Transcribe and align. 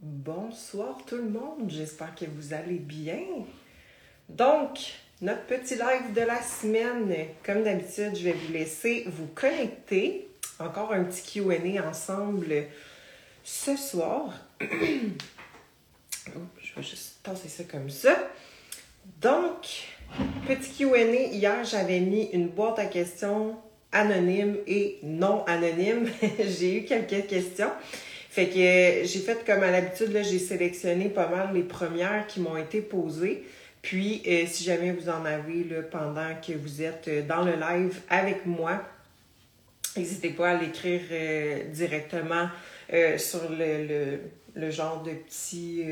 Bonsoir 0.00 0.96
tout 1.08 1.16
le 1.16 1.28
monde, 1.28 1.64
j'espère 1.66 2.14
que 2.14 2.24
vous 2.24 2.54
allez 2.54 2.78
bien. 2.78 3.18
Donc, 4.28 4.78
notre 5.20 5.44
petit 5.46 5.74
live 5.74 6.12
de 6.14 6.20
la 6.20 6.40
semaine, 6.40 7.12
comme 7.44 7.64
d'habitude, 7.64 8.16
je 8.16 8.22
vais 8.22 8.32
vous 8.32 8.52
laisser 8.52 9.06
vous 9.08 9.26
connecter. 9.34 10.28
Encore 10.60 10.92
un 10.92 11.02
petit 11.02 11.40
QA 11.40 11.84
ensemble 11.84 12.66
ce 13.42 13.76
soir. 13.76 14.34
je 14.60 14.66
vais 16.76 16.82
juste 16.82 17.16
tasser 17.24 17.48
ça 17.48 17.64
comme 17.64 17.90
ça. 17.90 18.16
Donc, 19.20 19.88
petit 20.46 20.84
QA, 20.84 21.06
hier 21.32 21.64
j'avais 21.64 21.98
mis 21.98 22.26
une 22.26 22.50
boîte 22.50 22.78
à 22.78 22.86
questions 22.86 23.56
anonyme 23.90 24.58
et 24.68 25.00
non 25.02 25.44
anonyme. 25.46 26.08
j'ai 26.38 26.76
eu 26.76 26.84
quelques 26.84 27.26
questions. 27.26 27.72
Fait 28.30 28.46
que 28.46 28.54
j'ai 28.54 29.20
fait 29.20 29.44
comme 29.44 29.62
à 29.62 29.70
l'habitude, 29.70 30.12
là, 30.12 30.22
j'ai 30.22 30.38
sélectionné 30.38 31.08
pas 31.08 31.28
mal 31.28 31.50
les 31.54 31.62
premières 31.62 32.26
qui 32.26 32.40
m'ont 32.40 32.56
été 32.56 32.80
posées. 32.80 33.44
Puis, 33.82 34.22
euh, 34.26 34.44
si 34.46 34.64
jamais 34.64 34.92
vous 34.92 35.08
en 35.08 35.24
avez 35.24 35.64
pendant 35.90 36.34
que 36.46 36.52
vous 36.52 36.82
êtes 36.82 37.08
euh, 37.08 37.22
dans 37.22 37.42
le 37.42 37.52
live 37.52 38.00
avec 38.10 38.44
moi, 38.44 38.82
n'hésitez 39.96 40.30
pas 40.30 40.50
à 40.50 40.60
l'écrire 40.60 41.00
euh, 41.10 41.64
directement 41.72 42.48
sur 43.18 43.50
le, 43.50 44.18
le, 44.56 44.70
genre 44.70 45.02
de 45.02 45.10
petit. 45.10 45.84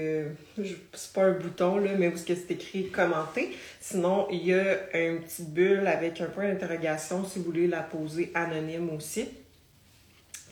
c'est 0.56 1.12
pas 1.12 1.24
un 1.24 1.32
bouton, 1.32 1.76
là, 1.76 1.90
mais 1.98 2.08
où 2.08 2.16
c'est 2.16 2.50
écrit 2.50 2.88
commenter. 2.88 3.54
Sinon, 3.80 4.26
il 4.30 4.46
y 4.46 4.54
a 4.54 4.96
une 4.98 5.20
petite 5.20 5.52
bulle 5.52 5.86
avec 5.86 6.22
un 6.22 6.26
point 6.26 6.48
d'interrogation 6.48 7.22
si 7.26 7.38
vous 7.38 7.44
voulez 7.44 7.66
la 7.66 7.82
poser 7.82 8.30
anonyme 8.34 8.88
aussi. 8.96 9.28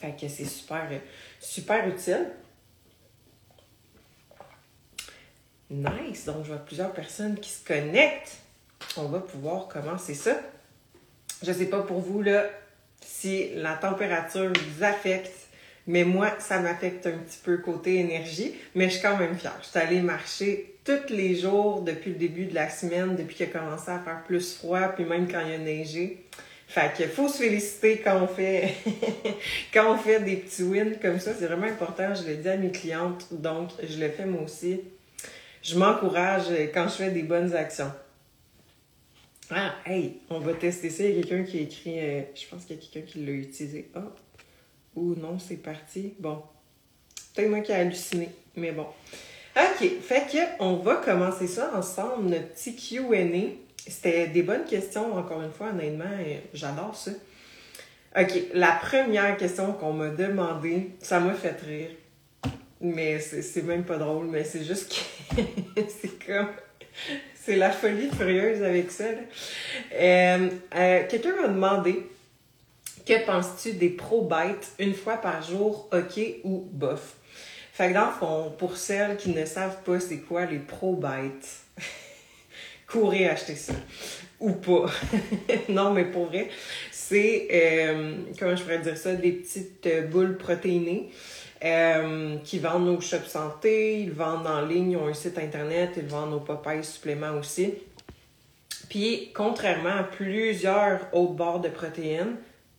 Fait 0.05 0.13
que 0.13 0.29
c'est 0.29 0.45
super 0.45 0.87
super 1.41 1.89
utile. 1.89 2.27
Nice. 5.71 6.27
Donc, 6.27 6.43
je 6.43 6.49
vois 6.49 6.59
plusieurs 6.59 6.93
personnes 6.93 7.39
qui 7.39 7.49
se 7.49 7.65
connectent. 7.65 8.39
On 8.99 9.05
va 9.05 9.21
pouvoir 9.21 9.69
commencer 9.69 10.13
ça. 10.13 10.37
Je 11.43 11.51
ne 11.51 11.57
sais 11.57 11.67
pas 11.67 11.83
pour 11.83 12.01
vous, 12.01 12.21
là, 12.21 12.45
si 13.01 13.55
la 13.55 13.75
température 13.77 14.53
vous 14.53 14.85
affecte, 14.85 15.33
mais 15.87 16.05
moi, 16.05 16.33
ça 16.39 16.61
m'affecte 16.61 17.07
un 17.07 17.19
petit 17.19 17.39
peu 17.43 17.59
côté 17.59 17.97
énergie, 17.97 18.55
mais 18.75 18.91
je 18.91 18.95
suis 18.95 19.03
quand 19.03 19.17
même 19.17 19.39
fière. 19.39 19.57
Je 19.63 19.69
suis 19.69 19.79
allée 19.79 20.03
marcher 20.03 20.77
tous 20.85 21.13
les 21.13 21.35
jours 21.35 21.81
depuis 21.81 22.11
le 22.11 22.17
début 22.17 22.45
de 22.45 22.55
la 22.55 22.69
semaine, 22.69 23.17
depuis 23.17 23.37
qu'il 23.37 23.47
a 23.47 23.49
commencé 23.49 23.91
à 23.91 23.99
faire 24.01 24.23
plus 24.25 24.57
froid, 24.57 24.89
puis 24.89 25.05
même 25.05 25.31
quand 25.31 25.41
il 25.41 25.53
a 25.53 25.59
neigé. 25.59 26.27
Fait 26.75 26.93
qu'il 26.93 27.07
faut 27.07 27.29
se 27.29 27.39
féliciter 27.39 27.99
quand 27.99 28.21
on 28.21 28.27
fait 28.27 28.75
quand 29.73 29.95
on 29.95 29.97
fait 29.97 30.19
des 30.19 30.35
petits 30.35 30.65
wins 30.65 30.99
comme 31.01 31.21
ça. 31.21 31.33
C'est 31.33 31.47
vraiment 31.47 31.69
important. 31.69 32.13
Je 32.17 32.29
le 32.29 32.35
dis 32.35 32.49
à 32.49 32.57
mes 32.57 32.73
clientes, 32.73 33.29
donc 33.31 33.71
je 33.81 33.97
le 33.97 34.09
fais 34.09 34.27
moi 34.27 34.43
aussi. 34.43 34.81
Je 35.63 35.79
m'encourage 35.79 36.47
quand 36.75 36.89
je 36.89 36.95
fais 36.95 37.11
des 37.13 37.23
bonnes 37.23 37.55
actions. 37.55 37.93
Ah, 39.51 39.77
hey, 39.87 40.19
on 40.29 40.41
va 40.41 40.53
tester 40.55 40.91
ça. 40.91 41.05
Il 41.05 41.15
y 41.15 41.21
a 41.21 41.23
quelqu'un 41.23 41.45
qui 41.45 41.59
a 41.59 41.61
écrit, 41.61 42.01
euh, 42.01 42.23
je 42.35 42.49
pense 42.49 42.65
qu'il 42.65 42.75
y 42.75 42.79
a 42.81 42.83
quelqu'un 42.83 43.09
qui 43.09 43.25
l'a 43.25 43.33
utilisé. 43.33 43.89
Ah, 43.95 44.11
ou 44.97 45.15
non, 45.15 45.39
c'est 45.39 45.63
parti. 45.63 46.15
Bon, 46.19 46.43
peut-être 47.35 47.51
moi 47.51 47.61
qui 47.61 47.71
ai 47.71 47.77
halluciné, 47.77 48.31
mais 48.57 48.73
bon. 48.73 48.89
OK, 49.57 49.89
fait 50.03 50.27
que 50.29 50.39
on 50.59 50.75
va 50.79 50.97
commencer 50.97 51.47
ça 51.47 51.71
ensemble, 51.73 52.31
notre 52.31 52.49
petit 52.49 52.75
Q&A. 52.75 53.64
C'était 53.87 54.29
des 54.29 54.43
bonnes 54.43 54.65
questions, 54.65 55.15
encore 55.15 55.43
une 55.43 55.53
fois, 55.53 55.69
honnêtement, 55.69 56.05
j'adore 56.53 56.97
ça. 56.97 57.11
OK, 58.17 58.33
la 58.55 58.73
première 58.73 59.37
question 59.37 59.73
qu'on 59.73 59.93
m'a 59.93 60.09
demandé, 60.09 60.93
ça 61.01 61.19
m'a 61.21 61.35
fait 61.35 61.61
rire. 61.67 61.91
Mais 62.81 63.19
c'est 63.19 63.63
même 63.63 63.85
pas 63.85 63.97
drôle, 63.97 64.27
mais 64.27 64.45
c'est 64.45 64.65
juste 64.65 64.93
que 65.35 65.43
c'est 65.89 66.25
comme. 66.25 66.49
C'est 67.35 67.57
la 67.57 67.71
folie 67.71 68.09
furieuse 68.11 68.63
avec 68.63 68.91
ça. 68.91 69.05
Euh, 69.93 70.49
euh, 70.77 71.03
quelqu'un 71.09 71.35
m'a 71.43 71.49
demandé 71.49 72.07
Que 73.05 73.27
penses-tu 73.27 73.73
des 73.73 73.91
pro-bites 73.91 74.73
une 74.79 74.95
fois 74.95 75.17
par 75.17 75.43
jour, 75.43 75.89
OK 75.93 76.21
ou 76.45 76.69
bof? 76.73 77.17
Fait 77.73 77.89
que 77.89 77.95
dans 77.95 78.07
le 78.07 78.13
fond, 78.13 78.55
pour 78.57 78.77
celles 78.77 79.17
qui 79.17 79.31
ne 79.31 79.45
savent 79.45 79.83
pas 79.83 79.99
c'est 79.99 80.19
quoi 80.21 80.47
les 80.47 80.61
pro-bites, 80.61 81.65
courez 82.87 83.29
acheter 83.29 83.55
ça. 83.55 83.75
Ou 84.41 84.53
pas. 84.53 84.87
non, 85.69 85.93
mais 85.93 86.05
pour 86.05 86.27
vrai, 86.27 86.49
c'est, 86.91 87.49
euh, 87.51 88.17
comment 88.39 88.57
je 88.57 88.63
pourrais 88.63 88.81
dire 88.81 88.97
ça, 88.97 89.15
des 89.15 89.33
petites 89.33 89.87
euh, 89.87 90.03
boules 90.03 90.37
protéinées. 90.37 91.11
Euh, 91.65 92.37
qui 92.45 92.59
vendent 92.59 92.85
nos 92.85 93.01
shops 93.01 93.27
santé, 93.27 94.01
ils 94.01 94.13
vendent 94.13 94.47
en 94.47 94.67
ligne, 94.67 94.91
ils 94.91 94.97
ont 94.99 95.07
un 95.07 95.15
site 95.15 95.39
internet, 95.39 95.93
ils 95.97 96.05
vendent 96.05 96.33
nos 96.33 96.41
Popeyes 96.41 96.85
suppléments 96.85 97.39
aussi. 97.39 97.73
Puis, 98.91 99.31
contrairement 99.35 99.97
à 99.97 100.03
plusieurs 100.03 101.09
autres 101.13 101.33
barres 101.33 101.61
de 101.61 101.71
protéines, 101.71 102.37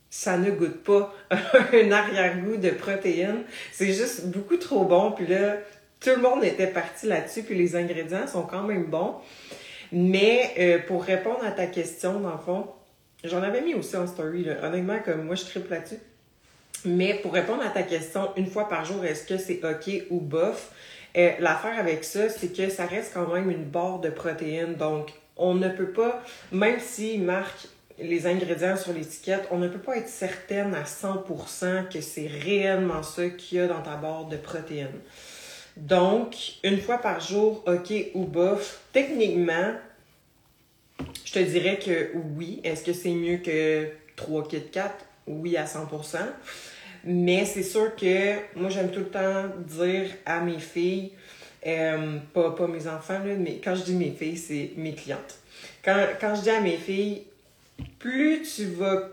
ça 0.09 0.37
ne 0.37 0.51
goûte 0.51 0.83
pas 0.83 1.13
un 1.31 1.91
arrière-goût 1.91 2.57
de 2.57 2.69
protéines. 2.69 3.43
C'est 3.71 3.91
juste 3.91 4.27
beaucoup 4.27 4.57
trop 4.57 4.85
bon. 4.85 5.11
Puis 5.11 5.27
là, 5.27 5.57
tout 5.99 6.11
le 6.11 6.21
monde 6.21 6.43
était 6.43 6.67
parti 6.67 7.07
là-dessus. 7.07 7.43
Puis 7.43 7.55
les 7.55 7.75
ingrédients 7.75 8.27
sont 8.27 8.43
quand 8.43 8.63
même 8.63 8.85
bons. 8.85 9.15
Mais 9.91 10.53
euh, 10.57 10.79
pour 10.87 11.03
répondre 11.03 11.43
à 11.43 11.51
ta 11.51 11.67
question, 11.67 12.19
dans 12.19 12.31
le 12.31 12.37
fond, 12.37 12.67
j'en 13.23 13.41
avais 13.41 13.61
mis 13.61 13.73
aussi 13.73 13.95
en 13.95 14.07
story, 14.07 14.47
honnêtement, 14.63 14.99
comme 15.03 15.23
moi, 15.23 15.35
je 15.35 15.45
triple 15.45 15.71
là-dessus. 15.71 15.99
Mais 16.85 17.15
pour 17.15 17.33
répondre 17.33 17.63
à 17.63 17.69
ta 17.69 17.83
question, 17.83 18.29
une 18.37 18.47
fois 18.47 18.69
par 18.69 18.85
jour, 18.85 19.03
est-ce 19.03 19.25
que 19.25 19.37
c'est 19.37 19.61
OK 19.63 20.05
ou 20.09 20.19
bof? 20.19 20.71
Euh, 21.17 21.31
l'affaire 21.39 21.79
avec 21.79 22.03
ça, 22.03 22.29
c'est 22.29 22.55
que 22.55 22.69
ça 22.69 22.85
reste 22.85 23.13
quand 23.13 23.33
même 23.33 23.49
une 23.49 23.63
barre 23.63 23.99
de 23.99 24.09
protéines. 24.09 24.75
Donc, 24.75 25.13
on 25.37 25.55
ne 25.55 25.69
peut 25.69 25.89
pas, 25.89 26.21
même 26.51 26.79
s'il 26.79 27.23
marque 27.23 27.67
les 27.97 28.27
ingrédients 28.27 28.75
sur 28.75 28.93
l'étiquette, 28.93 29.47
on 29.51 29.57
ne 29.57 29.67
peut 29.67 29.79
pas 29.79 29.97
être 29.97 30.09
certaine 30.09 30.75
à 30.75 30.83
100% 30.83 31.89
que 31.89 32.01
c'est 32.01 32.27
réellement 32.27 33.03
ça 33.03 33.29
qu'il 33.29 33.57
y 33.57 33.61
a 33.61 33.67
dans 33.67 33.81
ta 33.81 33.95
barre 33.95 34.25
de 34.25 34.35
protéines. 34.35 34.99
Donc, 35.77 36.35
une 36.63 36.79
fois 36.79 36.99
par 36.99 37.19
jour, 37.19 37.63
OK 37.67 37.93
ou 38.13 38.25
bof, 38.25 38.81
techniquement, 38.93 39.73
je 41.25 41.33
te 41.33 41.39
dirais 41.39 41.79
que 41.79 42.11
oui. 42.37 42.61
Est-ce 42.63 42.83
que 42.83 42.93
c'est 42.93 43.11
mieux 43.11 43.37
que 43.37 43.89
3 44.15 44.47
Kit 44.47 44.61
4? 44.71 44.93
Oui, 45.27 45.57
à 45.57 45.65
100%. 45.65 46.17
Mais 47.05 47.45
c'est 47.45 47.63
sûr 47.63 47.95
que 47.95 48.35
moi, 48.57 48.69
j'aime 48.69 48.89
tout 48.89 48.99
le 48.99 49.09
temps 49.09 49.45
dire 49.67 50.09
à 50.25 50.39
mes 50.39 50.59
filles, 50.59 51.11
euh, 51.67 52.17
pas, 52.33 52.51
pas 52.51 52.67
mes 52.67 52.87
enfants, 52.87 53.19
mais 53.37 53.59
quand 53.63 53.75
je 53.75 53.83
dis 53.83 53.95
mes 53.95 54.11
filles, 54.11 54.37
c'est 54.37 54.71
mes 54.77 54.93
clientes. 54.93 55.39
Quand, 55.83 56.07
quand 56.19 56.35
je 56.35 56.41
dis 56.41 56.49
à 56.49 56.61
mes 56.61 56.77
filles, 56.77 57.23
plus 57.99 58.41
tu 58.55 58.65
vas 58.65 59.09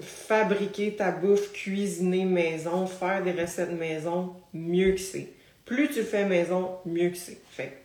fabriquer 0.00 0.96
ta 0.96 1.10
bouffe, 1.10 1.52
cuisiner 1.52 2.24
maison, 2.24 2.86
faire 2.86 3.22
des 3.22 3.32
recettes 3.32 3.72
maison, 3.72 4.34
mieux 4.52 4.92
que 4.92 5.00
c'est. 5.00 5.28
Plus 5.68 5.88
tu 5.90 6.02
fais 6.02 6.24
maison, 6.24 6.78
mieux 6.86 7.10
que 7.10 7.16
c'est. 7.16 7.38
Fait 7.50 7.76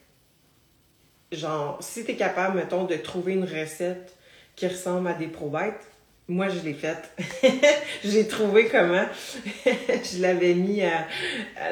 genre, 1.34 1.78
si 1.82 2.06
tu 2.06 2.12
es 2.12 2.16
capable, 2.16 2.56
mettons, 2.56 2.86
de 2.86 2.96
trouver 2.96 3.34
une 3.34 3.44
recette 3.44 4.16
qui 4.56 4.68
ressemble 4.68 5.10
à 5.10 5.14
des 5.14 5.28
probettes, 5.28 5.82
moi, 6.30 6.48
je 6.48 6.60
l'ai 6.62 6.74
faite. 6.74 7.10
J'ai 8.06 8.26
trouvé 8.26 8.70
comment. 8.70 9.06
je 9.66 10.22
l'avais 10.22 10.54
mis 10.54 10.82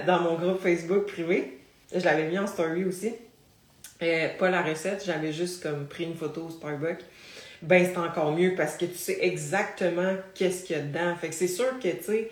dans 0.06 0.20
mon 0.20 0.36
groupe 0.36 0.62
Facebook 0.62 1.06
privé. 1.06 1.60
Je 1.96 2.04
l'avais 2.04 2.28
mis 2.28 2.38
en 2.38 2.48
story 2.48 2.84
aussi. 2.84 3.14
Euh, 4.04 4.28
pas 4.38 4.50
la 4.50 4.64
recette, 4.64 5.04
j'avais 5.06 5.32
juste 5.32 5.64
comme 5.64 5.88
pris 5.88 6.04
une 6.04 6.16
photo 6.16 6.48
au 6.48 6.50
Starbucks. 6.50 7.06
Ben, 7.62 7.86
c'est 7.86 7.98
encore 7.98 8.36
mieux 8.36 8.56
parce 8.56 8.76
que 8.76 8.86
tu 8.86 8.98
sais 8.98 9.20
exactement 9.22 10.16
qu'est-ce 10.34 10.66
qu'il 10.66 10.76
y 10.76 10.80
a 10.80 10.82
dedans. 10.82 11.16
Fait 11.16 11.30
que 11.30 11.36
c'est 11.36 11.48
sûr 11.48 11.80
que, 11.80 11.88
tu 11.88 12.04
sais, 12.04 12.32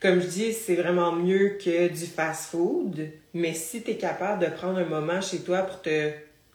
comme 0.00 0.20
je 0.20 0.26
dis, 0.26 0.52
c'est 0.52 0.76
vraiment 0.76 1.12
mieux 1.12 1.58
que 1.62 1.88
du 1.88 2.06
fast-food. 2.06 3.10
Mais 3.34 3.54
si 3.54 3.82
tu 3.82 3.92
es 3.92 3.96
capable 3.96 4.44
de 4.44 4.50
prendre 4.50 4.78
un 4.78 4.84
moment 4.84 5.20
chez 5.20 5.40
toi 5.40 5.62
pour 5.62 5.82
te 5.82 6.10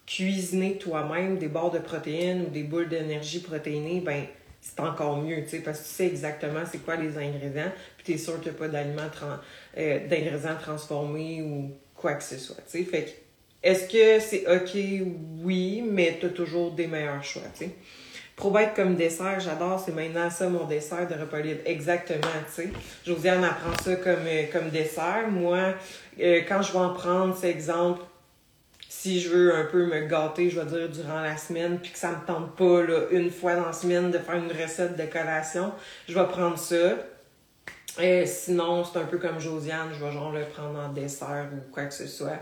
cuisiner 0.05 0.77
toi-même 0.77 1.37
des 1.37 1.47
barres 1.47 1.71
de 1.71 1.79
protéines 1.79 2.43
ou 2.43 2.49
des 2.49 2.63
boules 2.63 2.89
d'énergie 2.89 3.39
protéinées, 3.39 4.01
ben 4.01 4.25
c'est 4.61 4.79
encore 4.79 5.21
mieux, 5.21 5.43
tu 5.43 5.49
sais, 5.49 5.59
parce 5.59 5.79
que 5.79 5.83
tu 5.83 5.89
sais 5.89 6.07
exactement 6.07 6.61
c'est 6.69 6.77
quoi 6.79 6.95
les 6.95 7.17
ingrédients, 7.17 7.71
puis 7.97 8.05
tu 8.05 8.11
es 8.13 8.17
sûr 8.17 8.39
qu'il 8.39 8.51
n'y 8.51 8.57
a 8.57 8.59
pas 8.59 8.67
d'aliments 8.69 9.01
euh, 9.77 10.07
d'ingrédients 10.07 10.55
transformés 10.59 11.41
ou 11.41 11.71
quoi 11.95 12.13
que 12.13 12.23
ce 12.23 12.37
soit, 12.37 12.55
tu 12.69 12.79
sais. 12.79 12.83
Fait 12.85 13.03
que, 13.03 13.09
est-ce 13.61 13.87
que 13.89 14.19
c'est 14.25 14.47
OK? 14.47 15.05
Oui, 15.43 15.83
mais 15.85 16.17
tu 16.19 16.29
toujours 16.29 16.71
des 16.71 16.87
meilleurs 16.87 17.23
choix, 17.23 17.43
tu 17.57 17.65
sais. 17.65 17.71
Probette 18.35 18.73
comme 18.75 18.95
dessert, 18.95 19.39
j'adore, 19.39 19.79
c'est 19.79 19.91
maintenant 19.91 20.29
ça 20.29 20.49
mon 20.49 20.65
dessert 20.65 21.07
de 21.07 21.13
repas 21.13 21.39
libre. 21.39 21.61
Exactement, 21.65 22.19
tu 22.47 22.63
sais. 22.63 22.69
Josiane 23.05 23.43
apprend 23.43 23.71
ça 23.83 23.95
comme, 23.97 24.25
euh, 24.25 24.45
comme 24.51 24.69
dessert. 24.69 25.27
Moi, 25.29 25.75
euh, 26.19 26.41
quand 26.47 26.63
je 26.63 26.71
vais 26.71 26.79
en 26.79 26.93
prendre, 26.93 27.37
c'est 27.37 27.51
exemple, 27.51 28.01
si 28.89 29.21
je 29.21 29.29
veux 29.29 29.55
un 29.55 29.65
peu 29.65 29.85
me 29.85 30.07
gâter, 30.07 30.49
je 30.49 30.59
vais 30.59 30.65
dire 30.65 30.89
durant 30.89 31.21
la 31.21 31.37
semaine, 31.37 31.77
puis 31.79 31.91
que 31.91 31.97
ça 31.99 32.09
me 32.09 32.25
tente 32.25 32.55
pas 32.55 32.81
là, 32.81 33.01
une 33.11 33.29
fois 33.29 33.55
dans 33.55 33.65
la 33.65 33.73
semaine 33.73 34.09
de 34.09 34.17
faire 34.17 34.35
une 34.35 34.51
recette 34.51 34.97
de 34.97 35.05
collation, 35.05 35.71
je 36.07 36.17
vais 36.17 36.25
prendre 36.25 36.57
ça. 36.57 36.95
Et 38.01 38.25
sinon, 38.25 38.83
c'est 38.83 38.97
un 38.97 39.05
peu 39.05 39.19
comme 39.19 39.39
Josiane, 39.39 39.89
je 39.93 40.03
vais 40.03 40.11
genre 40.11 40.31
le 40.31 40.45
prendre 40.45 40.79
en 40.79 40.89
dessert 40.89 41.49
ou 41.53 41.71
quoi 41.71 41.85
que 41.85 41.93
ce 41.93 42.07
soit. 42.07 42.39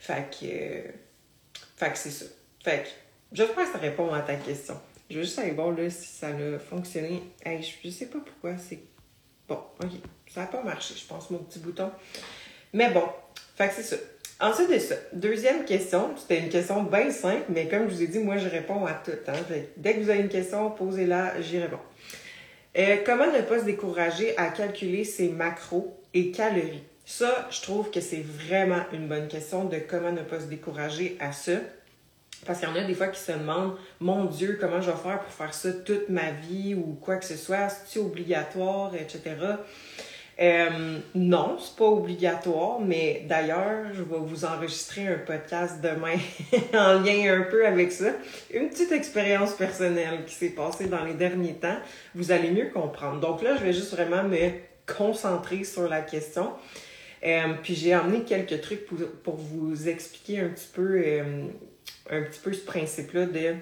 Fait 0.00 0.30
que. 0.30 1.60
fait 1.76 1.92
que 1.92 1.98
c'est 1.98 2.10
ça. 2.10 2.24
Fait 2.64 2.84
que 2.84 2.88
j'espère 3.32 3.66
que 3.66 3.72
ça 3.72 3.78
répond 3.78 4.12
à 4.14 4.20
ta 4.20 4.36
question. 4.36 4.80
Je 5.10 5.16
veux 5.18 5.22
juste 5.22 5.38
aller 5.38 5.52
voir 5.52 5.74
si 5.88 6.06
ça 6.08 6.28
a 6.28 6.58
fonctionné. 6.58 7.22
Hey, 7.44 7.62
je, 7.62 7.88
sais 7.90 8.06
pas 8.06 8.18
pourquoi 8.18 8.58
c'est. 8.58 8.80
Bon, 9.48 9.58
ok. 9.82 9.90
Ça 10.32 10.40
n'a 10.42 10.46
pas 10.46 10.62
marché, 10.62 10.94
je 10.96 11.06
pense, 11.06 11.30
mon 11.30 11.38
petit 11.38 11.60
bouton. 11.60 11.90
Mais 12.72 12.90
bon, 12.90 13.04
fait 13.56 13.70
c'est 13.74 13.82
ça. 13.82 13.96
Ensuite 14.38 14.70
de 14.70 14.78
ça, 14.78 14.96
deuxième 15.14 15.64
question, 15.64 16.10
c'était 16.18 16.40
une 16.40 16.50
question 16.50 16.82
bien 16.82 17.10
simple, 17.10 17.44
mais 17.48 17.68
comme 17.68 17.88
je 17.88 17.94
vous 17.94 18.02
ai 18.02 18.06
dit, 18.06 18.18
moi 18.18 18.36
je 18.36 18.48
réponds 18.48 18.84
à 18.84 18.92
tout. 18.92 19.12
Hein. 19.28 19.32
dès 19.78 19.94
que 19.94 20.00
vous 20.00 20.10
avez 20.10 20.20
une 20.20 20.28
question, 20.28 20.70
posez-la, 20.70 21.40
j'y 21.40 21.58
réponds. 21.58 21.78
Euh, 22.76 22.98
comment 23.06 23.32
ne 23.32 23.40
pas 23.40 23.60
se 23.60 23.64
décourager 23.64 24.36
à 24.36 24.48
calculer 24.48 25.04
ses 25.04 25.30
macros 25.30 25.98
et 26.12 26.32
calories? 26.32 26.82
Ça, 27.06 27.48
je 27.50 27.62
trouve 27.62 27.90
que 27.90 28.02
c'est 28.02 28.22
vraiment 28.22 28.82
une 28.92 29.08
bonne 29.08 29.28
question 29.28 29.64
de 29.64 29.78
comment 29.78 30.12
ne 30.12 30.20
pas 30.20 30.40
se 30.40 30.46
décourager 30.46 31.16
à 31.18 31.32
ça. 31.32 31.52
Parce 32.46 32.60
qu'il 32.60 32.68
y 32.68 32.72
en 32.72 32.76
a 32.76 32.84
des 32.84 32.94
fois 32.94 33.08
qui 33.08 33.20
se 33.20 33.32
demandent, 33.32 33.76
mon 34.00 34.24
Dieu, 34.24 34.58
comment 34.60 34.80
je 34.80 34.90
vais 34.90 34.96
faire 34.96 35.20
pour 35.20 35.32
faire 35.32 35.52
ça 35.52 35.72
toute 35.72 36.08
ma 36.08 36.30
vie 36.30 36.74
ou 36.74 36.98
quoi 37.00 37.16
que 37.16 37.24
ce 37.24 37.36
soit, 37.36 37.68
c'est 37.68 37.98
obligatoire, 37.98 38.94
etc. 38.94 39.36
Euh, 40.38 40.98
non, 41.14 41.56
c'est 41.58 41.76
pas 41.76 41.86
obligatoire, 41.86 42.80
mais 42.80 43.24
d'ailleurs, 43.26 43.86
je 43.94 44.02
vais 44.02 44.18
vous 44.18 44.44
enregistrer 44.44 45.08
un 45.08 45.18
podcast 45.18 45.80
demain 45.82 46.18
en 46.74 47.00
lien 47.00 47.40
un 47.40 47.42
peu 47.42 47.66
avec 47.66 47.90
ça. 47.90 48.10
Une 48.52 48.68
petite 48.68 48.92
expérience 48.92 49.54
personnelle 49.54 50.24
qui 50.26 50.34
s'est 50.34 50.50
passée 50.50 50.88
dans 50.88 51.04
les 51.04 51.14
derniers 51.14 51.54
temps. 51.54 51.78
Vous 52.14 52.32
allez 52.32 52.50
mieux 52.50 52.68
comprendre. 52.68 53.20
Donc 53.20 53.42
là, 53.42 53.56
je 53.56 53.64
vais 53.64 53.72
juste 53.72 53.92
vraiment 53.92 54.24
me 54.24 54.50
concentrer 54.86 55.64
sur 55.64 55.88
la 55.88 56.02
question. 56.02 56.50
Euh, 57.24 57.54
puis 57.62 57.74
j'ai 57.74 57.96
emmené 57.96 58.22
quelques 58.22 58.60
trucs 58.60 58.86
pour, 58.86 58.98
pour, 59.24 59.36
vous 59.36 59.88
expliquer 59.88 60.40
un 60.40 60.48
petit 60.48 60.68
peu, 60.72 61.02
euh, 61.04 61.46
un 62.10 62.22
petit 62.22 62.40
peu 62.40 62.52
ce 62.52 62.64
principe-là 62.64 63.26
de 63.26 63.54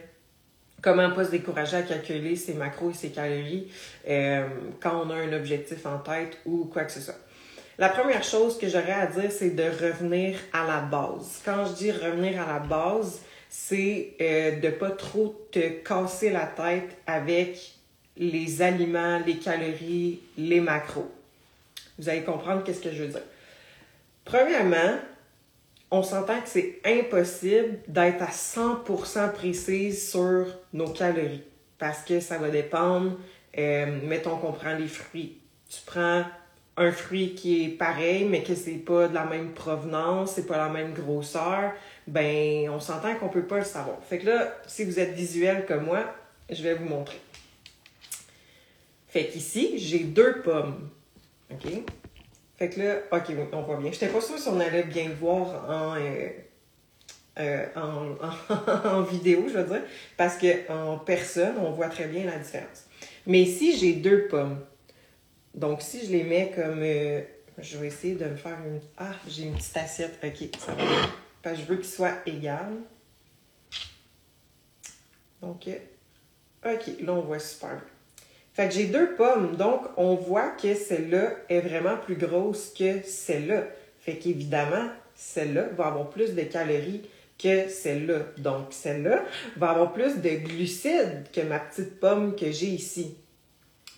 comment 0.83 1.11
pas 1.11 1.25
se 1.25 1.31
décourager 1.31 1.77
à 1.77 1.83
calculer 1.83 2.37
ses 2.37 2.55
macros 2.55 2.91
et 2.91 2.95
ses 2.95 3.11
calories 3.11 3.69
euh, 4.07 4.47
quand 4.81 5.07
on 5.07 5.11
a 5.11 5.15
un 5.15 5.33
objectif 5.33 5.87
en 5.87 5.99
tête 5.99 6.39
ou 6.45 6.67
quoi 6.67 6.85
que 6.85 6.93
ce 6.93 7.01
soit. 7.01 7.19
La 7.79 7.89
première 7.89 8.23
chose 8.23 8.59
que 8.59 8.69
j'aurais 8.69 8.93
à 8.93 9.07
dire, 9.07 9.33
c'est 9.33 9.51
de 9.51 9.65
revenir 9.65 10.39
à 10.53 10.65
la 10.67 10.81
base. 10.81 11.41
Quand 11.45 11.67
je 11.67 11.73
dis 11.73 11.91
revenir 11.91 12.41
à 12.41 12.53
la 12.53 12.59
base, 12.61 13.21
c'est 13.49 14.15
euh, 14.21 14.61
de 14.61 14.69
pas 14.71 14.91
trop 14.91 15.49
te 15.51 15.83
casser 15.83 16.31
la 16.31 16.47
tête 16.47 16.97
avec 17.07 17.73
les 18.17 18.63
aliments, 18.63 19.21
les 19.27 19.39
calories, 19.39 20.21
les 20.37 20.61
macros. 20.61 21.11
Vous 21.99 22.09
allez 22.09 22.23
comprendre 22.23 22.63
qu'est-ce 22.63 22.81
que 22.81 22.93
je 22.93 23.05
veux 23.05 23.09
dire. 23.09 23.23
Premièrement, 24.25 24.99
on 25.95 26.03
s'entend 26.03 26.41
que 26.41 26.49
c'est 26.49 26.81
impossible 26.85 27.79
d'être 27.87 28.21
à 28.21 28.31
100% 28.31 29.33
précise 29.33 30.11
sur 30.11 30.47
nos 30.73 30.89
calories 30.89 31.45
parce 31.79 32.03
que 32.03 32.19
ça 32.19 32.37
va 32.37 32.51
dépendre. 32.51 33.13
Euh, 33.57 34.01
mettons 34.03 34.37
qu'on 34.37 34.51
prend 34.51 34.75
les 34.75 34.89
fruits. 34.89 35.39
Tu 35.69 35.79
prends 35.87 36.25
un 36.77 36.91
fruit 36.91 37.37
qui 37.37 37.65
est 37.65 37.69
pareil, 37.69 38.25
mais 38.25 38.43
que 38.43 38.57
c'est 38.57 38.73
pas 38.73 39.07
de 39.07 39.15
la 39.15 39.25
même 39.25 39.53
provenance, 39.53 40.33
c'est 40.33 40.47
pas 40.47 40.57
la 40.57 40.69
même 40.69 40.93
grosseur, 40.93 41.73
ben 42.09 42.69
on 42.71 42.81
s'entend 42.81 43.15
qu'on 43.15 43.29
peut 43.29 43.47
pas 43.47 43.59
le 43.59 43.65
savoir. 43.65 43.99
Fait 44.03 44.19
que 44.19 44.27
là, 44.27 44.53
si 44.67 44.85
vous 44.85 44.99
êtes 44.99 45.13
visuel 45.13 45.65
comme 45.65 45.85
moi, 45.85 46.13
je 46.51 46.61
vais 46.61 46.75
vous 46.75 46.87
montrer. 46.87 47.21
Fait 49.07 49.29
qu'ici, 49.29 49.79
j'ai 49.79 50.01
deux 50.01 50.43
pommes. 50.43 50.91
OK? 51.53 51.69
Fait 52.57 52.69
que 52.69 52.81
là, 52.81 52.97
ok, 53.11 53.33
on 53.53 53.63
voit 53.63 53.77
bien. 53.77 53.91
J'étais 53.91 54.09
pas 54.09 54.21
sûre 54.21 54.39
si 54.39 54.49
on 54.49 54.61
allait 54.61 54.85
bien 54.85 55.09
le 55.09 55.15
voir 55.15 55.69
en, 55.69 55.97
euh, 55.97 56.29
euh, 57.39 57.67
en, 57.75 59.03
vidéo, 59.11 59.47
je 59.49 59.59
veux 59.59 59.65
dire, 59.65 59.83
parce 60.17 60.39
qu'en 60.39 60.99
personne, 60.99 61.57
on 61.59 61.73
voit 61.73 61.89
très 61.89 62.07
bien 62.07 62.25
la 62.27 62.39
différence. 62.39 62.85
Mais 63.27 63.43
ici, 63.43 63.77
j'ai 63.77 63.95
deux 63.95 64.29
pommes. 64.29 64.61
Donc, 65.55 65.83
si 65.83 66.07
je 66.07 66.13
les 66.13 66.25
mets 66.25 66.53
comme. 66.55 66.81
Euh, 66.83 67.23
je 67.59 67.79
vais 67.79 67.87
essayer 67.87 68.15
de 68.15 68.25
me 68.25 68.37
faire 68.37 68.59
une. 68.65 68.81
Ah, 68.99 69.13
j'ai 69.29 69.45
une 69.45 69.55
petite 69.55 69.77
assiette. 69.77 70.19
Ok, 70.23 70.49
ça 70.59 70.73
va. 70.73 70.83
Parce 71.43 71.57
que 71.57 71.63
je 71.63 71.67
veux 71.69 71.77
qu'ils 71.77 71.87
soient 71.87 72.15
égales. 72.27 72.79
Donc, 75.41 75.69
ok, 76.65 76.83
là, 77.01 77.13
on 77.13 77.21
voit 77.21 77.39
super 77.39 77.71
bien. 77.71 77.94
Fait 78.55 78.69
que 78.69 78.75
j'ai 78.75 78.87
deux 78.87 79.17
pommes, 79.17 79.57
donc 79.57 79.81
on 79.97 80.15
voit 80.15 80.51
que 80.51 80.75
celle-là 80.75 81.33
est 81.49 81.61
vraiment 81.61 81.97
plus 81.97 82.15
grosse 82.15 82.73
que 82.73 83.03
celle-là. 83.03 83.65
Fait 83.99 84.15
qu'évidemment, 84.15 84.89
celle-là 85.17 85.65
va 85.77 85.87
avoir 85.87 86.09
plus 86.09 86.37
de 86.37 86.43
calories 86.43 87.03
que 87.37 87.69
celle-là. 87.69 88.21
Donc 88.39 88.67
celle-là 88.71 89.25
va 89.57 89.71
avoir 89.71 89.93
plus 89.93 90.19
de 90.19 90.31
glucides 90.31 91.25
que 91.33 91.41
ma 91.41 91.59
petite 91.59 91.99
pomme 91.99 92.37
que 92.37 92.53
j'ai 92.53 92.69
ici. 92.69 93.17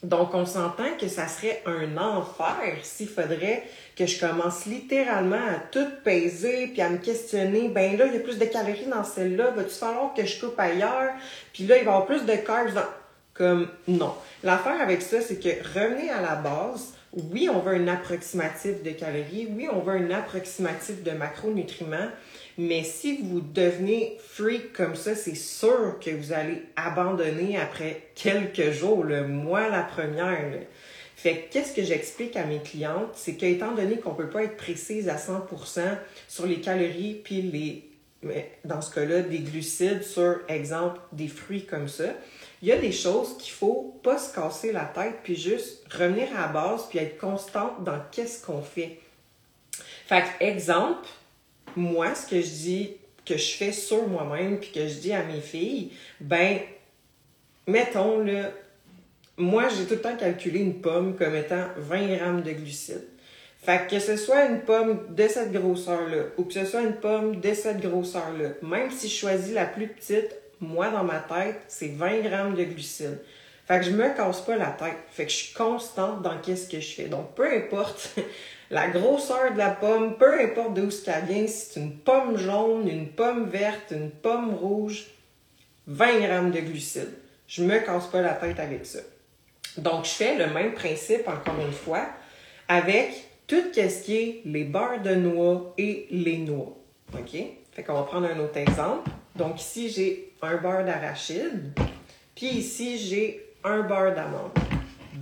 Donc 0.03 0.35
on 0.35 0.47
s'entend 0.47 0.97
que 0.99 1.09
ça 1.09 1.29
serait 1.29 1.63
un 1.67 1.99
enfer 1.99 2.79
s'il 2.83 3.09
faudrait 3.09 3.65
que 3.95 4.07
je 4.07 4.19
commence 4.19 4.65
littéralement 4.65 5.37
à 5.37 5.59
tout 5.71 5.87
peser 6.03 6.69
puis 6.69 6.81
à 6.81 6.89
me 6.89 6.99
questionner, 6.99 7.69
ben 7.69 7.99
là, 7.99 8.07
il 8.07 8.15
y 8.15 8.17
a 8.17 8.21
plus 8.21 8.39
de 8.39 8.45
calories 8.47 8.87
dans 8.87 9.05
celle-là, 9.05 9.51
va-tu 9.51 9.75
falloir 9.75 10.15
que 10.15 10.25
je 10.25 10.41
coupe 10.41 10.59
ailleurs? 10.59 11.13
Puis 11.53 11.67
là, 11.67 11.77
il 11.79 11.85
va 11.85 11.93
y 11.93 11.95
avoir 11.95 12.07
plus 12.07 12.25
de 12.25 12.37
carbs. 12.37 12.79
Comme 13.37 13.69
non. 13.87 14.15
L'affaire 14.43 14.81
avec 14.81 15.03
ça, 15.03 15.21
c'est 15.21 15.39
que 15.39 15.49
revenez 15.79 16.11
à 16.11 16.23
la 16.23 16.37
base. 16.37 16.95
Oui, 17.13 17.49
on 17.53 17.61
veut 17.61 17.75
un 17.75 17.89
approximatif 17.89 18.83
de 18.83 18.91
calories. 18.91 19.49
Oui, 19.51 19.69
on 19.73 19.81
veut 19.81 19.95
un 19.95 20.11
approximatif 20.11 21.03
de 21.03 21.11
macronutriments. 21.11 22.09
Mais 22.59 22.83
si 22.83 23.19
vous 23.23 23.41
devenez 23.41 24.17
freak 24.27 24.73
comme 24.73 24.97
ça, 24.97 25.15
c'est 25.15 25.35
sûr 25.35 25.99
que 26.01 26.11
vous 26.11 26.33
allez 26.33 26.63
abandonner 26.77 27.59
après 27.59 28.09
quelques 28.15 28.71
jours, 28.73 29.05
le 29.05 29.29
mois 29.29 29.69
la 29.69 29.83
première. 29.83 30.61
Fait 31.17 31.49
qu'est-ce 31.51 31.75
que 31.75 31.83
j'explique 31.83 32.37
à 32.37 32.45
mes 32.45 32.61
clientes, 32.61 33.13
c'est 33.15 33.35
qu'étant 33.35 33.73
donné 33.73 33.99
qu'on 33.99 34.15
peut 34.15 34.31
pas 34.31 34.45
être 34.45 34.57
précise 34.57 35.09
à 35.09 35.17
100% 35.17 35.81
sur 36.29 36.47
les 36.47 36.61
calories 36.61 37.21
puis 37.23 37.43
les 37.43 37.83
dans 38.65 38.81
ce 38.81 38.93
cas-là 38.95 39.21
des 39.23 39.39
glucides 39.39 40.03
sur 40.03 40.39
exemple 40.49 41.01
des 41.13 41.29
fruits 41.29 41.65
comme 41.65 41.89
ça, 41.89 42.15
il 42.63 42.69
y 42.69 42.73
a 42.73 42.79
des 42.79 42.93
choses 42.93 43.37
qu'il 43.39 43.53
faut 43.53 43.99
pas 44.03 44.19
se 44.19 44.35
casser 44.35 44.73
la 44.73 44.85
tête, 44.85 45.17
puis 45.23 45.37
juste 45.37 45.85
revenir 45.93 46.29
à 46.37 46.43
la 46.43 46.49
base, 46.49 46.87
puis 46.89 46.99
être 46.99 47.19
constante 47.19 47.85
dans 47.85 48.01
qu'est-ce 48.11 48.45
qu'on 48.45 48.63
fait. 48.63 48.99
Fait 50.07 50.23
que, 50.23 50.45
exemple, 50.45 51.07
moi, 51.75 52.15
ce 52.15 52.27
que 52.27 52.41
je 52.41 52.49
dis, 52.49 52.97
que 53.25 53.37
je 53.37 53.57
fais 53.57 53.73
sur 53.73 54.07
moi-même, 54.09 54.59
puis 54.59 54.71
que 54.71 54.87
je 54.87 54.95
dis 54.95 55.13
à 55.13 55.23
mes 55.25 55.41
filles, 55.41 55.93
ben, 56.21 56.61
mettons, 57.67 58.21
là, 58.21 58.51
moi, 59.37 59.69
j'ai 59.69 59.85
tout 59.85 59.95
le 59.95 60.01
temps 60.01 60.17
calculé 60.17 60.61
une 60.61 60.81
pomme 60.81 61.17
comme 61.17 61.35
étant 61.35 61.67
20 61.77 62.17
grammes 62.17 62.43
de 62.43 62.53
glucides. 62.53 63.05
Fait 63.63 63.87
que, 63.87 63.97
que 63.97 64.01
ce 64.01 64.17
soit 64.17 64.47
une 64.47 64.61
pomme 64.61 65.15
de 65.15 65.27
cette 65.27 65.53
grosseur-là 65.53 66.25
ou 66.39 66.45
que 66.45 66.55
ce 66.55 66.65
soit 66.65 66.83
une 66.83 66.95
pomme 66.95 67.41
de 67.41 67.53
cette 67.53 67.81
grosseur-là, 67.81 68.51
même 68.63 68.91
si 68.91 69.09
je 69.09 69.15
choisis 69.15 69.53
la 69.53 69.67
plus 69.67 69.89
petite, 69.89 70.37
moi, 70.61 70.89
dans 70.91 71.05
ma 71.05 71.19
tête, 71.19 71.63
c'est 71.69 71.89
20 71.89 72.21
grammes 72.21 72.55
de 72.55 72.65
glucides. 72.65 73.21
Fait 73.67 73.81
que 73.81 73.85
je 73.85 73.91
me 73.91 74.15
casse 74.17 74.41
pas 74.43 74.57
la 74.57 74.71
tête. 74.71 74.97
Fait 75.11 75.25
que 75.25 75.31
je 75.31 75.37
suis 75.37 75.55
constante 75.55 76.23
dans 76.23 76.39
qu'est-ce 76.39 76.69
que 76.69 76.81
je 76.81 76.95
fais. 76.95 77.09
Donc, 77.09 77.35
peu 77.35 77.51
importe 77.53 78.17
la 78.71 78.89
grosseur 78.89 79.53
de 79.53 79.59
la 79.59 79.71
pomme, 79.71 80.17
peu 80.17 80.41
importe 80.41 80.75
d'où 80.75 80.91
ce 80.91 81.05
qu'elle 81.05 81.25
vient, 81.25 81.47
si 81.47 81.73
c'est 81.73 81.81
une 81.81 81.97
pomme 81.97 82.37
jaune, 82.37 82.89
une 82.89 83.09
pomme 83.09 83.49
verte, 83.49 83.91
une 83.91 84.11
pomme 84.11 84.55
rouge, 84.55 85.07
20 85.89 86.21
grammes 86.21 86.51
de 86.53 86.61
glucides. 86.61 87.15
Je 87.49 87.63
me 87.63 87.79
casse 87.81 88.07
pas 88.07 88.23
la 88.23 88.35
tête 88.35 88.61
avec 88.61 88.87
ça. 88.87 89.01
Donc, 89.79 90.05
je 90.05 90.11
fais 90.11 90.37
le 90.37 90.53
même 90.53 90.73
principe, 90.73 91.29
encore 91.29 91.61
une 91.61 91.73
fois, 91.73 92.07
avec 92.69 93.29
tout 93.47 93.63
ce 93.75 94.03
qui 94.03 94.17
est 94.17 94.43
les 94.45 94.65
beurres 94.65 95.03
de 95.03 95.15
noix 95.15 95.75
et 95.77 96.07
les 96.11 96.39
noix. 96.39 96.77
OK? 97.15 97.37
Fait 97.73 97.83
qu'on 97.83 97.95
va 97.95 98.03
prendre 98.03 98.27
un 98.27 98.39
autre 98.39 98.57
exemple. 98.57 99.11
Donc 99.37 99.61
ici, 99.61 99.91
j'ai 99.91 100.33
un 100.41 100.57
beurre 100.57 100.85
d'arachide. 100.85 101.73
Puis 102.35 102.47
ici, 102.47 102.99
j'ai 102.99 103.47
un 103.65 103.81
beurre 103.83 104.15
d'amande. 104.15 104.53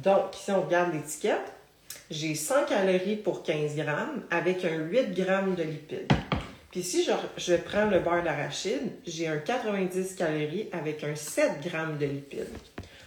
Donc, 0.03 0.37
ici, 0.37 0.51
on 0.53 0.63
regarde 0.63 0.93
l'étiquette. 0.93 1.53
J'ai 2.11 2.35
100 2.35 2.67
calories 2.67 3.17
pour 3.17 3.43
15 3.43 3.75
grammes 3.77 4.23
avec 4.31 4.65
un 4.65 4.77
8 4.77 5.15
grammes 5.15 5.55
de 5.55 5.63
lipides. 5.63 6.13
Puis 6.71 6.83
si 6.83 7.05
je, 7.05 7.13
je 7.39 7.55
prends 7.55 7.87
le 7.87 8.01
beurre 8.01 8.23
d'arachide, 8.23 8.93
j'ai 9.07 9.29
un 9.29 9.39
90 9.39 10.15
calories 10.17 10.69
avec 10.73 11.03
un 11.03 11.15
7 11.15 11.61
grammes 11.65 11.99
de 11.99 12.07
lipides. 12.07 12.49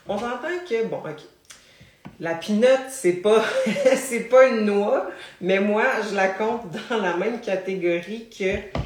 On 0.07 0.17
s'entend 0.17 0.47
que, 0.67 0.85
bon, 0.85 0.97
OK, 0.97 1.21
la 2.19 2.33
pinotte, 2.35 2.89
c'est 2.89 3.13
pas, 3.13 3.43
c'est 3.95 4.29
pas 4.29 4.47
une 4.47 4.65
noix, 4.65 5.09
mais 5.41 5.59
moi, 5.59 5.85
je 6.09 6.15
la 6.15 6.29
compte 6.29 6.63
dans 6.89 6.97
la 6.97 7.15
même 7.15 7.39
catégorie 7.39 8.29
que 8.29 8.79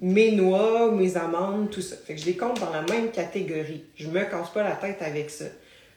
mes 0.00 0.32
noix, 0.32 0.90
mes 0.92 1.16
amandes, 1.16 1.70
tout 1.70 1.82
ça. 1.82 1.96
Fait 1.96 2.14
que 2.14 2.20
je 2.20 2.26
les 2.26 2.36
compte 2.36 2.60
dans 2.60 2.70
la 2.70 2.82
même 2.82 3.10
catégorie. 3.10 3.84
Je 3.96 4.08
me 4.08 4.24
casse 4.24 4.50
pas 4.50 4.62
la 4.62 4.76
tête 4.76 5.02
avec 5.02 5.30
ça. 5.30 5.46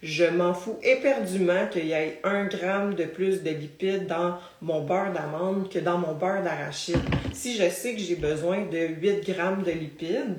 Je 0.01 0.25
m'en 0.25 0.53
fous 0.53 0.77
éperdument 0.83 1.67
qu'il 1.71 1.85
y 1.85 1.93
ait 1.93 2.19
un 2.25 2.45
gramme 2.45 2.93
de 2.93 3.05
plus 3.05 3.41
de 3.41 3.51
lipides 3.51 4.05
dans 4.05 4.37
mon 4.61 4.83
beurre 4.83 5.13
d'amande 5.13 5.71
que 5.71 5.79
dans 5.79 5.97
mon 5.97 6.13
beurre 6.13 6.43
d'arachide. 6.43 6.99
Si 7.31 7.55
je 7.55 7.69
sais 7.69 7.93
que 7.93 8.01
j'ai 8.01 8.17
besoin 8.17 8.65
de 8.65 8.79
8 9.01 9.25
grammes 9.29 9.63
de 9.63 9.71
lipides, 9.71 10.35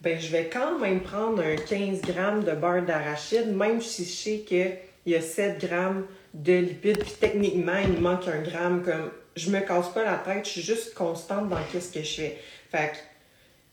ben 0.00 0.20
je 0.20 0.28
vais 0.30 0.48
quand 0.52 0.78
même 0.78 1.00
prendre 1.00 1.42
un 1.42 1.56
15 1.56 2.02
grammes 2.02 2.44
de 2.44 2.52
beurre 2.52 2.84
d'arachide, 2.86 3.56
même 3.56 3.80
si 3.80 4.04
je 4.04 4.10
sais 4.10 4.38
qu'il 4.46 4.76
y 5.06 5.16
a 5.16 5.20
7 5.20 5.58
grammes 5.66 6.06
de 6.34 6.52
lipides, 6.52 7.00
puis 7.00 7.14
techniquement, 7.18 7.78
il 7.82 7.94
me 7.94 8.00
manque 8.00 8.28
un 8.28 8.42
gramme. 8.42 8.84
Comme 8.84 9.10
je 9.34 9.50
me 9.50 9.58
casse 9.58 9.88
pas 9.88 10.04
la 10.04 10.18
tête, 10.18 10.44
je 10.44 10.50
suis 10.50 10.62
juste 10.62 10.94
constante 10.94 11.48
dans 11.48 11.58
qu'est-ce 11.72 11.92
que 11.92 12.04
je 12.04 12.14
fais. 12.14 12.38
Fait 12.70 12.92
que 12.92 12.96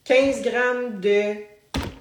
15 0.05 0.43
grammes 0.43 0.99
de 0.99 1.33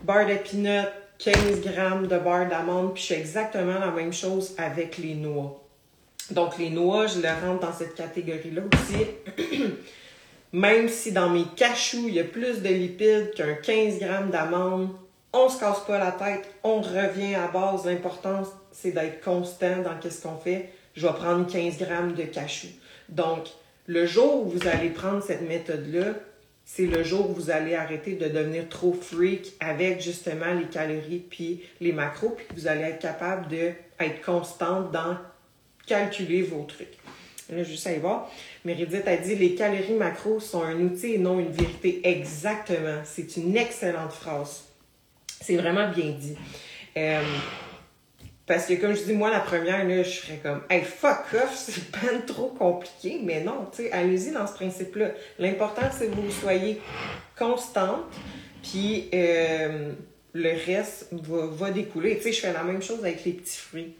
beurre 0.03 0.27
de 0.27 0.37
peanut, 0.37 0.89
15 1.17 1.63
grammes 1.63 2.07
de 2.07 2.19
beurre 2.19 2.51
d'amande, 2.51 2.93
puis 2.93 3.03
je 3.03 3.15
fais 3.15 3.21
exactement 3.21 3.79
la 3.79 3.91
même 3.91 4.13
chose 4.13 4.55
avec 4.59 4.99
les 4.99 5.15
noix. 5.15 5.59
Donc, 6.31 6.59
les 6.59 6.69
noix, 6.69 7.07
je 7.07 7.21
les 7.21 7.31
rentre 7.31 7.61
dans 7.61 7.73
cette 7.73 7.95
catégorie-là 7.95 8.61
aussi. 8.75 9.63
Même 10.53 10.91
si 10.91 11.13
dans 11.13 11.31
mes 11.31 11.47
cachous, 11.57 12.05
il 12.09 12.15
y 12.15 12.21
a 12.21 12.25
plus 12.25 12.61
de 12.61 12.69
lipides 12.69 13.33
qu'un 13.35 13.55
15 13.55 13.99
grammes 13.99 14.31
d'amandes, 14.31 14.91
on 15.33 15.49
se 15.49 15.59
casse 15.59 15.81
pas 15.87 15.99
la 15.99 16.13
tête, 16.13 16.47
on 16.63 16.83
revient 16.83 17.35
à 17.37 17.49
base. 17.49 17.87
L'important, 17.87 18.43
c'est 18.71 18.93
d'être 18.93 19.25
constant 19.25 19.79
dans 19.83 19.99
ce 20.11 20.23
qu'on 20.23 20.37
fait. 20.37 20.69
Je 20.95 21.07
vais 21.07 21.13
prendre 21.15 21.51
15 21.51 21.79
grammes 21.79 22.13
de 22.13 22.25
cachous. 22.25 22.69
Donc, 23.09 23.49
le 23.87 24.05
jour 24.05 24.45
où 24.45 24.51
vous 24.51 24.69
allez 24.69 24.91
prendre 24.91 25.23
cette 25.23 25.49
méthode-là, 25.49 26.13
c'est 26.65 26.87
le 26.87 27.03
jour 27.03 27.31
où 27.31 27.35
vous 27.35 27.51
allez 27.51 27.75
arrêter 27.75 28.15
de 28.15 28.29
devenir 28.29 28.69
trop 28.69 28.93
freak 28.93 29.53
avec 29.61 30.01
justement 30.01 30.55
les 30.55 30.67
calories 30.67 31.23
puis 31.29 31.63
les 31.81 31.93
macros, 31.93 32.31
puis 32.31 32.47
que 32.47 32.55
vous 32.55 32.67
allez 32.67 32.83
être 32.83 33.01
capable 33.01 33.49
d'être 33.49 34.23
constante 34.25 34.91
dans 34.91 35.17
calculer 35.87 36.43
vos 36.43 36.65
trucs. 36.65 36.97
Là, 37.51 37.63
juste 37.63 37.87
aller 37.87 37.99
voir. 37.99 38.31
Méridith 38.65 39.07
a 39.07 39.17
dit 39.19 39.35
les 39.35 39.55
calories 39.55 39.93
macros 39.93 40.41
sont 40.41 40.63
un 40.63 40.81
outil 40.81 41.15
et 41.15 41.19
non 41.19 41.39
une 41.39 41.51
vérité. 41.51 42.01
Exactement. 42.03 43.03
C'est 43.05 43.37
une 43.37 43.55
excellente 43.57 44.13
phrase. 44.13 44.65
C'est 45.43 45.57
vraiment 45.57 45.91
bien 45.91 46.13
dit. 46.13 46.37
Euh, 46.97 47.21
parce 48.47 48.67
que, 48.67 48.75
comme 48.75 48.95
je 48.95 49.03
dis, 49.05 49.15
moi, 49.15 49.31
la 49.31 49.41
première, 49.41 49.87
là, 49.89 50.03
je 50.03 50.11
serais 50.11 50.39
comme, 50.43 50.63
hey, 50.69 50.83
fuck 50.83 51.25
off, 51.35 51.55
c'est 51.55 51.91
pas 51.91 52.19
trop 52.27 52.49
compliqué. 52.49 53.21
Mais 53.23 53.43
non, 53.43 53.67
tu 53.71 53.85
sais, 53.85 53.93
allez-y 53.93 54.33
dans 54.33 54.47
ce 54.47 54.53
principe-là. 54.55 55.11
L'important, 55.39 55.89
c'est 55.91 56.09
que 56.09 56.15
vous 56.15 56.31
soyez 56.31 56.81
constante, 57.39 58.05
puis 58.63 59.09
euh, 59.15 59.93
le 60.35 60.51
reste 60.67 61.09
va, 61.13 61.47
va 61.47 61.71
découler. 61.71 62.17
Tu 62.19 62.25
sais, 62.25 62.33
je 62.33 62.41
fais 62.41 62.53
la 62.53 62.65
même 62.65 62.83
chose 62.83 63.01
avec 63.01 63.25
les 63.25 63.33
petits 63.33 63.59
fruits. 63.59 63.95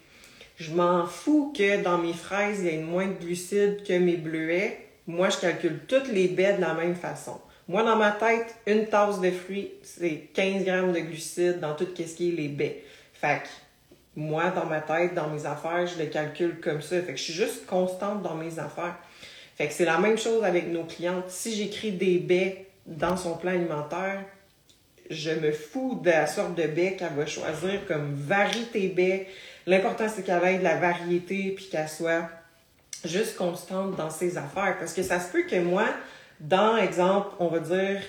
Je 0.57 0.73
m'en 0.73 1.07
fous 1.07 1.53
que 1.57 1.83
dans 1.83 1.99
mes 1.99 2.13
fraises, 2.13 2.61
il 2.61 2.67
y 2.67 2.75
ait 2.75 2.79
moins 2.79 3.07
de 3.07 3.15
glucides 3.15 3.83
que 3.83 3.99
mes 3.99 4.17
bleuets. 4.17 4.79
Moi, 5.07 5.31
je 5.31 5.39
calcule 5.39 5.81
toutes 5.89 6.09
les 6.09 6.29
baies 6.29 6.55
de 6.55 6.61
la 6.61 6.75
même 6.75 6.95
façon. 6.95 7.41
Moi, 7.67 7.83
dans 7.83 7.97
ma 7.97 8.13
tête, 8.13 8.55
une 8.67 8.87
tasse 8.87 9.21
de 9.21 9.31
fruits, 9.31 9.73
c'est 9.83 10.29
15 10.35 10.65
grammes 10.65 10.93
de 10.93 11.01
glucides 11.01 11.61
dans 11.61 11.75
tout 11.75 11.87
ce 11.97 12.03
qui 12.15 12.29
est 12.29 12.33
les 12.33 12.49
baies. 12.49 12.85
Fait 13.15 13.43
que 13.43 13.49
moi, 14.17 14.51
dans 14.51 14.67
ma 14.67 14.81
tête, 14.81 15.15
dans 15.15 15.29
mes 15.29 15.47
affaires, 15.47 15.87
je 15.87 15.99
les 15.99 16.09
calcule 16.09 16.61
comme 16.61 16.81
ça. 16.81 17.01
Fait 17.01 17.13
que 17.13 17.19
je 17.19 17.23
suis 17.23 17.33
juste 17.33 17.67
constante 17.67 18.23
dans 18.23 18.35
mes 18.35 18.59
affaires. 18.59 18.97
Fait 19.57 19.69
que 19.69 19.73
c'est 19.73 19.85
la 19.85 19.99
même 19.99 20.19
chose 20.19 20.45
avec 20.45 20.69
nos 20.69 20.85
clientes. 20.85 21.29
Si 21.29 21.55
j'écris 21.55 21.93
des 21.93 22.19
baies 22.19 22.67
dans 22.87 23.17
son 23.17 23.37
plan 23.37 23.53
alimentaire, 23.53 24.23
je 25.11 25.31
me 25.31 25.53
fous 25.53 26.01
de 26.03 26.11
la 26.11 26.27
sorte 26.27 26.55
de 26.55 26.67
baie 26.67 26.97
qu'elle 26.99 27.13
va 27.15 27.27
choisir 27.27 27.87
comme 27.87 28.15
varie 28.15 28.67
tes 28.73 28.89
baies. 28.89 29.27
L'important, 29.67 30.07
c'est 30.09 30.23
qu'elle 30.23 30.45
ait 30.45 30.59
de 30.59 30.65
la 30.65 30.77
variété 30.77 31.53
puis 31.57 31.69
qu'elle 31.71 31.89
soit 31.89 32.29
juste 33.05 33.37
constante 33.37 33.97
dans 33.97 34.11
ses 34.11 34.39
affaires. 34.39 34.77
Parce 34.79 34.93
que 34.93 35.03
ça 35.03 35.21
se 35.21 35.31
peut 35.31 35.43
que 35.43 35.57
moi, 35.57 35.87
dans 36.41 36.77
exemple, 36.77 37.29
on 37.39 37.49
va 37.49 37.59
dire, 37.61 38.01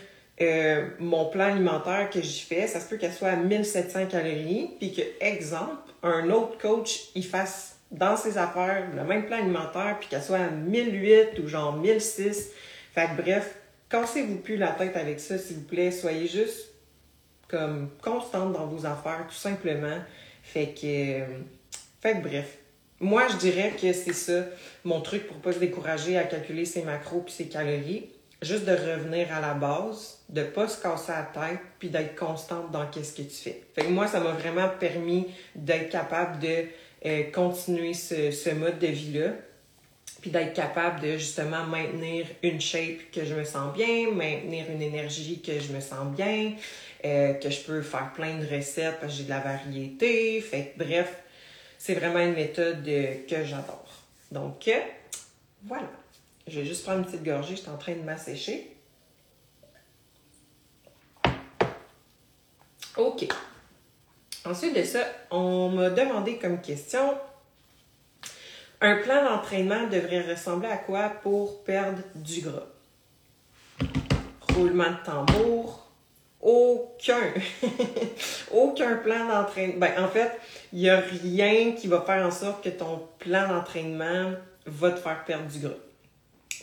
euh, 0.42 0.90
mon 1.00 1.26
plan 1.26 1.46
alimentaire 1.46 2.10
que 2.10 2.22
j'y 2.22 2.42
fais, 2.42 2.68
ça 2.68 2.80
se 2.80 2.90
peut 2.90 2.98
qu'elle 2.98 3.14
soit 3.14 3.30
à 3.30 3.36
1700 3.36 4.08
calories, 4.08 4.72
puis 4.80 4.94
que, 4.94 5.02
exemple, 5.22 5.92
un 6.04 6.30
autre 6.30 6.58
coach, 6.58 7.10
il 7.16 7.26
fasse 7.26 7.78
dans 7.92 8.18
ses 8.18 8.38
affaires 8.38 8.88
le 8.96 9.04
même 9.04 9.26
plan 9.26 9.38
alimentaire, 9.38 9.98
puis 10.00 10.10
qu'elle 10.10 10.24
soit 10.24 10.40
à 10.40 10.50
1008 10.50 11.40
ou 11.40 11.48
genre 11.48 11.78
1006. 11.78 12.52
Fait 12.94 13.08
que 13.08 13.22
bref, 13.22 13.56
cassez-vous 13.90 14.38
plus 14.38 14.58
la 14.58 14.72
tête 14.72 14.98
avec 14.98 15.20
ça, 15.20 15.38
s'il 15.38 15.58
vous 15.58 15.64
plaît. 15.64 15.92
Soyez 15.92 16.28
juste 16.28 16.72
comme 17.48 17.90
constante 18.02 18.54
dans 18.54 18.66
vos 18.66 18.86
affaires, 18.86 19.26
tout 19.30 19.36
simplement. 19.36 20.00
Fait 20.44 20.74
que, 20.74 21.24
fait 22.02 22.18
que 22.18 22.28
bref. 22.28 22.58
Moi, 23.00 23.28
je 23.30 23.36
dirais 23.38 23.74
que 23.80 23.92
c'est 23.92 24.14
ça, 24.14 24.46
mon 24.86 25.02
truc 25.02 25.28
pour 25.28 25.38
pas 25.38 25.52
se 25.52 25.60
décourager 25.60 26.18
à 26.18 26.24
calculer 26.24 26.66
ses 26.66 26.82
macros 26.84 27.22
puis 27.22 27.34
ses 27.34 27.48
calories. 27.48 28.10
Juste 28.46 28.66
de 28.66 28.74
revenir 28.74 29.34
à 29.34 29.42
la 29.42 29.56
base, 29.56 30.20
de 30.30 30.44
pas 30.44 30.68
se 30.68 30.80
casser 30.80 31.12
la 31.12 31.24
tête, 31.24 31.60
puis 31.80 31.90
d'être 31.90 32.16
constante 32.16 32.70
dans 32.70 32.86
qu'est-ce 32.86 33.16
que 33.16 33.24
tu 33.24 33.36
fais. 33.36 33.64
Fait 33.74 33.86
que 33.86 33.90
moi, 33.90 34.06
ça 34.06 34.20
m'a 34.20 34.34
vraiment 34.34 34.70
permis 34.80 35.26
d'être 35.56 35.90
capable 35.90 36.38
de 36.38 36.66
euh, 37.08 37.24
continuer 37.32 37.96
ce, 37.96 38.54
mode 38.54 38.78
de 38.78 38.86
vie-là, 38.86 39.32
puis 40.22 40.30
d'être 40.30 40.54
capable 40.54 41.02
de 41.02 41.18
justement 41.18 41.64
maintenir 41.64 42.28
une 42.44 42.62
shape 42.62 43.10
que 43.12 43.26
je 43.26 43.34
me 43.34 43.46
sens 43.46 43.74
bien, 43.74 44.12
maintenir 44.12 44.66
une 44.70 44.84
énergie 44.84 45.42
que 45.42 45.60
je 45.60 45.74
me 45.74 45.80
sens 45.80 46.16
bien, 46.16 46.54
euh, 47.04 47.34
que 47.34 47.50
je 47.50 47.62
peux 47.62 47.82
faire 47.82 48.14
plein 48.14 48.38
de 48.38 48.46
recettes 48.46 49.00
j'ai 49.08 49.24
de 49.24 49.30
la 49.30 49.40
variété. 49.40 50.40
Fait 50.42 50.76
bref, 50.78 51.24
c'est 51.80 51.96
vraiment 51.96 52.20
une 52.20 52.36
méthode 52.36 52.86
que 52.86 53.44
j'adore. 53.44 54.04
Donc, 54.32 54.68
euh, 54.68 54.80
voilà. 55.64 55.90
Je 56.48 56.60
vais 56.60 56.66
juste 56.66 56.84
prendre 56.84 57.00
une 57.00 57.06
petite 57.06 57.24
gorgée, 57.24 57.56
je 57.56 57.62
suis 57.62 57.70
en 57.70 57.78
train 57.78 57.96
de 57.96 58.04
m'assécher. 58.04 58.76
OK. 62.98 63.28
Ensuite 64.46 64.76
de 64.76 64.84
ça, 64.84 65.00
on 65.32 65.70
m'a 65.70 65.90
demandé 65.90 66.38
comme 66.38 66.62
question 66.62 67.18
un 68.82 68.98
plan 68.98 69.24
d'entraînement 69.24 69.88
devrait 69.88 70.22
ressembler 70.22 70.68
à 70.68 70.78
quoi 70.78 71.10
pour 71.10 71.64
perdre 71.64 72.04
du 72.14 72.42
gras? 72.42 72.68
Roulement 74.54 74.92
de 74.92 75.04
tambour, 75.04 75.90
aucun, 76.42 77.34
aucun 78.52 78.98
plan 78.98 79.28
d'entraînement. 79.28 79.80
Ben, 79.80 80.04
en 80.04 80.08
fait, 80.08 80.32
il 80.72 80.80
n'y 80.80 80.90
a 80.90 81.00
rien 81.00 81.72
qui 81.72 81.88
va 81.88 82.02
faire 82.02 82.26
en 82.26 82.32
sorte 82.32 82.64
que 82.64 82.70
ton 82.70 83.02
plan 83.18 83.48
d'entraînement 83.48 84.34
va 84.66 84.92
te 84.92 85.00
faire 85.00 85.26
perdre 85.26 85.48
du 85.48 85.60
gras. 85.60 85.85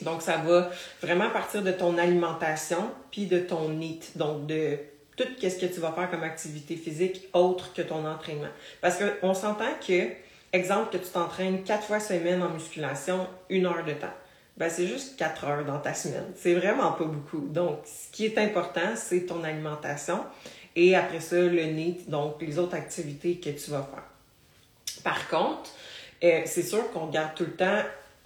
Donc, 0.01 0.21
ça 0.21 0.37
va 0.37 0.69
vraiment 1.01 1.29
partir 1.29 1.61
de 1.61 1.71
ton 1.71 1.97
alimentation 1.97 2.89
puis 3.11 3.27
de 3.27 3.39
ton 3.39 3.69
NEAT. 3.69 3.99
Donc, 4.15 4.47
de 4.47 4.77
tout 5.15 5.25
ce 5.41 5.47
que 5.47 5.65
tu 5.65 5.79
vas 5.79 5.91
faire 5.91 6.09
comme 6.09 6.23
activité 6.23 6.75
physique 6.75 7.29
autre 7.33 7.73
que 7.73 7.81
ton 7.81 8.05
entraînement. 8.05 8.47
Parce 8.81 8.97
qu'on 8.97 9.33
s'entend 9.33 9.73
que, 9.85 10.09
exemple, 10.51 10.97
que 10.97 11.03
tu 11.03 11.09
t'entraînes 11.11 11.63
quatre 11.63 11.83
fois 11.83 11.99
semaine 11.99 12.41
en 12.41 12.49
musculation, 12.49 13.27
une 13.49 13.65
heure 13.65 13.85
de 13.85 13.93
temps 13.93 14.13
ben 14.57 14.69
c'est 14.69 14.87
juste 14.87 15.17
4 15.17 15.45
heures 15.45 15.65
dans 15.65 15.79
ta 15.79 15.93
semaine. 15.93 16.31
C'est 16.35 16.53
vraiment 16.53 16.91
pas 16.91 17.05
beaucoup. 17.05 17.47
Donc, 17.47 17.79
ce 17.85 18.11
qui 18.11 18.25
est 18.25 18.37
important, 18.37 18.95
c'est 18.95 19.25
ton 19.25 19.43
alimentation 19.43 20.23
et 20.75 20.95
après 20.95 21.19
ça, 21.19 21.35
le 21.35 21.65
NEAT, 21.65 22.07
donc 22.07 22.41
les 22.41 22.59
autres 22.59 22.75
activités 22.75 23.37
que 23.37 23.49
tu 23.49 23.71
vas 23.71 23.83
faire. 23.83 25.03
Par 25.03 25.27
contre, 25.27 25.71
euh, 26.23 26.41
c'est 26.45 26.63
sûr 26.63 26.91
qu'on 26.91 27.07
regarde 27.07 27.35
tout 27.35 27.45
le 27.45 27.55
temps, 27.55 27.81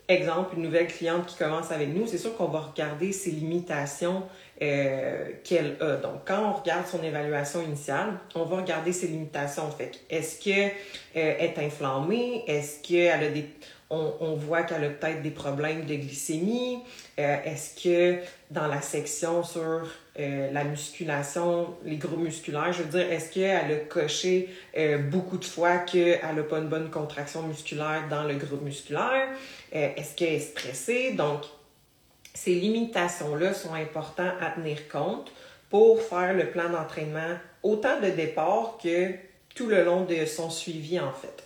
exemple, 0.08 0.56
une 0.56 0.64
nouvelle 0.64 0.88
cliente 0.88 1.26
qui 1.26 1.36
commence 1.36 1.72
avec 1.72 1.90
nous, 1.90 2.08
c'est 2.08 2.18
sûr 2.18 2.36
qu'on 2.36 2.48
va 2.48 2.60
regarder 2.60 3.12
ses 3.12 3.32
limitations 3.32 4.24
euh, 4.62 5.30
qu'elle 5.44 5.78
a. 5.82 5.98
Donc, 5.98 6.22
quand 6.26 6.50
on 6.50 6.54
regarde 6.54 6.88
son 6.88 7.04
évaluation 7.04 7.62
initiale, 7.62 8.14
on 8.36 8.44
va 8.44 8.58
regarder 8.58 8.92
ses 8.92 9.08
limitations. 9.08 9.70
Fait 9.72 9.92
est-ce 10.10 10.42
qu'elle 10.42 10.72
euh, 11.16 11.38
est 11.38 11.58
inflammée? 11.60 12.44
Est-ce 12.48 12.82
qu'elle 12.82 13.24
a 13.24 13.30
des 13.30 13.46
on, 13.90 14.36
voit 14.36 14.64
qu'elle 14.64 14.84
a 14.84 14.90
peut-être 14.90 15.22
des 15.22 15.32
problèmes 15.32 15.86
de 15.86 15.96
glycémie? 15.96 16.80
Euh, 17.20 17.38
est-ce 17.46 17.82
que 17.82 18.22
dans 18.52 18.68
la 18.68 18.82
section 18.82 19.44
sur 19.44 19.88
euh, 20.20 20.52
la 20.52 20.64
musculation, 20.64 21.76
les 21.86 21.96
groupes 21.96 22.20
musculaires, 22.20 22.74
je 22.74 22.84
veux 22.84 22.90
dire, 22.90 23.12
est-ce 23.12 23.32
qu'elle 23.32 23.72
a 23.72 23.76
coché 23.88 24.50
euh, 24.78 24.98
beaucoup 24.98 25.38
de 25.38 25.46
fois 25.46 25.78
qu'elle 25.80 26.20
n'a 26.36 26.44
pas 26.44 26.58
une 26.58 26.68
bonne 26.68 26.90
contraction 26.90 27.44
musculaire 27.44 28.04
dans 28.10 28.24
le 28.24 28.36
groupe 28.36 28.62
musculaire? 28.62 29.28
est-ce 29.72 30.16
qu'elle 30.16 30.34
est 30.34 30.40
stressée? 30.40 31.12
Donc, 31.12 31.42
ces 32.38 32.54
limitations-là 32.54 33.52
sont 33.54 33.74
importantes 33.74 34.36
à 34.42 34.52
tenir 34.52 34.88
compte 34.90 35.32
pour 35.72 36.00
faire 36.04 36.36
le 36.36 36.46
plan 36.52 36.70
d'entraînement 36.70 37.36
autant 37.64 38.00
de 38.00 38.12
départ 38.12 38.78
que 38.82 39.14
tout 39.56 39.66
le 39.66 39.84
long 39.84 40.06
de 40.06 40.24
son 40.26 40.52
suivi, 40.52 41.00
en 41.00 41.12
fait. 41.12 41.44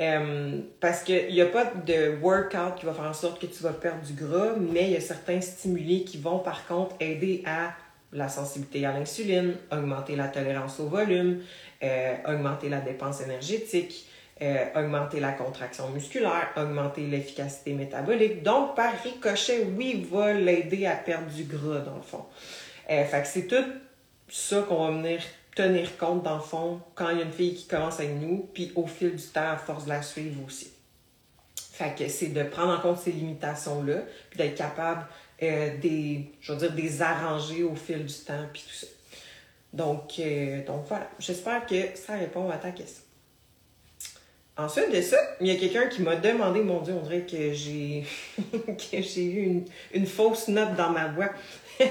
Euh, 0.00 0.58
parce 0.80 1.04
qu'il 1.04 1.32
n'y 1.32 1.40
a 1.40 1.46
pas 1.46 1.64
de 1.64 2.16
workout 2.20 2.74
qui 2.76 2.86
va 2.86 2.92
faire 2.92 3.04
en 3.04 3.14
sorte 3.14 3.40
que 3.40 3.46
tu 3.46 3.62
vas 3.62 3.72
perdre 3.72 4.02
du 4.02 4.14
gras, 4.14 4.54
mais 4.58 4.88
il 4.88 4.90
y 4.90 4.96
a 4.96 5.00
certains 5.00 5.40
stimuli 5.40 6.04
qui 6.04 6.18
vont 6.18 6.40
par 6.40 6.66
contre 6.66 6.96
aider 6.98 7.44
à 7.46 7.72
la 8.12 8.28
sensibilité 8.28 8.84
à 8.84 8.92
l'insuline, 8.92 9.54
augmenter 9.70 10.16
la 10.16 10.26
tolérance 10.26 10.80
au 10.80 10.88
volume, 10.88 11.40
euh, 11.84 12.14
augmenter 12.26 12.68
la 12.68 12.80
dépense 12.80 13.20
énergétique, 13.20 14.05
euh, 14.42 14.66
augmenter 14.74 15.18
la 15.18 15.32
contraction 15.32 15.88
musculaire, 15.88 16.50
augmenter 16.58 17.06
l'efficacité 17.06 17.72
métabolique. 17.72 18.42
Donc, 18.42 18.76
par 18.76 18.92
ricochet, 19.02 19.66
oui, 19.78 20.06
va 20.12 20.34
l'aider 20.34 20.84
à 20.84 20.94
perdre 20.94 21.28
du 21.28 21.44
gras, 21.44 21.78
dans 21.78 21.96
le 21.96 22.02
fond. 22.02 22.26
Euh, 22.90 23.04
fait 23.06 23.22
que 23.22 23.28
c'est 23.28 23.46
tout 23.46 23.64
ça 24.28 24.60
qu'on 24.68 24.84
va 24.84 24.90
venir 24.90 25.22
tenir 25.54 25.96
compte, 25.96 26.22
dans 26.22 26.34
le 26.34 26.42
fond, 26.42 26.82
quand 26.94 27.08
il 27.08 27.16
y 27.16 27.20
a 27.22 27.24
une 27.24 27.32
fille 27.32 27.54
qui 27.54 27.66
commence 27.66 27.98
avec 27.98 28.12
nous, 28.16 28.46
puis 28.52 28.72
au 28.74 28.86
fil 28.86 29.16
du 29.16 29.22
temps, 29.22 29.52
à 29.52 29.56
force 29.56 29.84
de 29.84 29.88
la 29.88 30.02
suivre 30.02 30.44
aussi. 30.46 30.70
Fait 31.72 31.96
que 31.96 32.06
c'est 32.08 32.28
de 32.28 32.42
prendre 32.42 32.78
en 32.78 32.80
compte 32.82 32.98
ces 32.98 33.12
limitations-là, 33.12 34.00
puis 34.28 34.36
d'être 34.36 34.54
capable 34.54 35.06
euh, 35.42 35.78
des, 35.78 36.30
je 36.42 36.52
veux 36.52 36.58
dire, 36.58 36.72
des 36.72 37.00
arranger 37.00 37.62
au 37.62 37.74
fil 37.74 38.04
du 38.04 38.14
temps, 38.14 38.44
puis 38.52 38.62
tout 38.68 38.74
ça. 38.74 38.86
Donc, 39.72 40.20
donc 40.66 40.84
voilà, 40.88 41.08
j'espère 41.18 41.64
que 41.64 41.96
ça 41.96 42.16
répond 42.16 42.50
à 42.50 42.58
ta 42.58 42.70
question. 42.70 43.05
Ensuite 44.58 44.90
de 44.90 45.02
ça, 45.02 45.18
il 45.40 45.48
y 45.48 45.50
a 45.50 45.56
quelqu'un 45.56 45.86
qui 45.86 46.00
m'a 46.00 46.16
demandé, 46.16 46.60
mon 46.62 46.80
Dieu, 46.80 46.94
on 46.94 47.02
dirait 47.02 47.26
que 47.30 47.52
j'ai 47.52 48.04
que 48.66 49.02
j'ai 49.02 49.24
eu 49.24 49.64
une, 49.92 50.06
fausse 50.06 50.48
note 50.48 50.74
dans 50.76 50.90
ma 50.90 51.08
voix. 51.08 51.30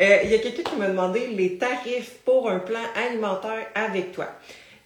Euh, 0.00 0.18
il 0.22 0.30
y 0.30 0.34
a 0.34 0.38
quelqu'un 0.38 0.62
qui 0.62 0.76
m'a 0.76 0.86
demandé 0.86 1.26
les 1.26 1.58
tarifs 1.58 2.18
pour 2.24 2.48
un 2.48 2.60
plan 2.60 2.78
alimentaire 2.94 3.66
avec 3.74 4.12
toi. 4.12 4.28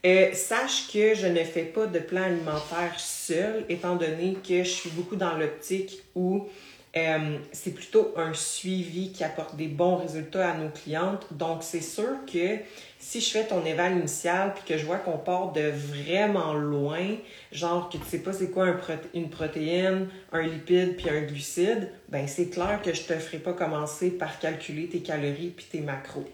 Euh, 0.07 0.33
sache 0.33 0.91
que 0.91 1.15
je 1.15 1.27
ne 1.27 1.45
fais 1.45 1.65
pas 1.65 1.85
de 1.85 1.99
plan 1.99 2.23
alimentaire 2.23 2.95
seul, 2.97 3.67
étant 3.69 3.97
donné 3.97 4.39
que 4.43 4.65
je 4.65 4.71
suis 4.71 4.91
beaucoup 4.91 5.17
dans 5.17 5.37
l'optique 5.37 6.03
où 6.15 6.49
euh, 6.97 7.39
c'est 7.53 7.73
plutôt 7.73 8.13
un 8.17 8.35
suivi 8.35 9.13
qui 9.13 9.25
apporte 9.25 9.57
des 9.57 9.69
bons 9.69 9.97
résultats 9.97 10.51
à 10.51 10.55
nos 10.55 10.69
clientes. 10.69 11.27
Donc, 11.31 11.63
c'est 11.63 11.81
sûr 11.81 12.25
que 12.31 12.59
si 13.03 13.21
je 13.21 13.31
fais 13.31 13.45
ton 13.45 13.65
éval 13.67 13.99
initial 13.99 14.55
puis 14.55 14.63
que 14.65 14.79
je 14.79 14.87
vois 14.87 14.97
qu'on 14.97 15.19
part 15.19 15.51
de 15.51 15.73
vraiment 15.75 16.55
loin, 16.55 17.17
genre 17.51 17.91
que 17.91 17.99
tu 17.99 18.05
sais 18.05 18.21
pas 18.21 18.33
c'est 18.33 18.51
quoi 18.51 18.69
une 19.13 19.29
protéine, 19.29 20.09
un 20.31 20.43
lipide 20.43 20.97
puis 20.97 21.11
un 21.11 21.23
glucide, 21.23 21.91
ben 22.09 22.29
c'est 22.29 22.49
clair 22.49 22.81
que 22.81 22.95
je 22.95 23.03
te 23.03 23.15
ferai 23.15 23.39
pas 23.39 23.55
commencer 23.55 24.13
par 24.13 24.39
calculer 24.39 24.87
tes 24.87 25.01
calories 25.01 25.53
puis 25.55 25.67
tes 25.71 25.81
macros. 25.81 26.31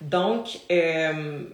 Donc, 0.00 0.58
euh, 0.70 1.44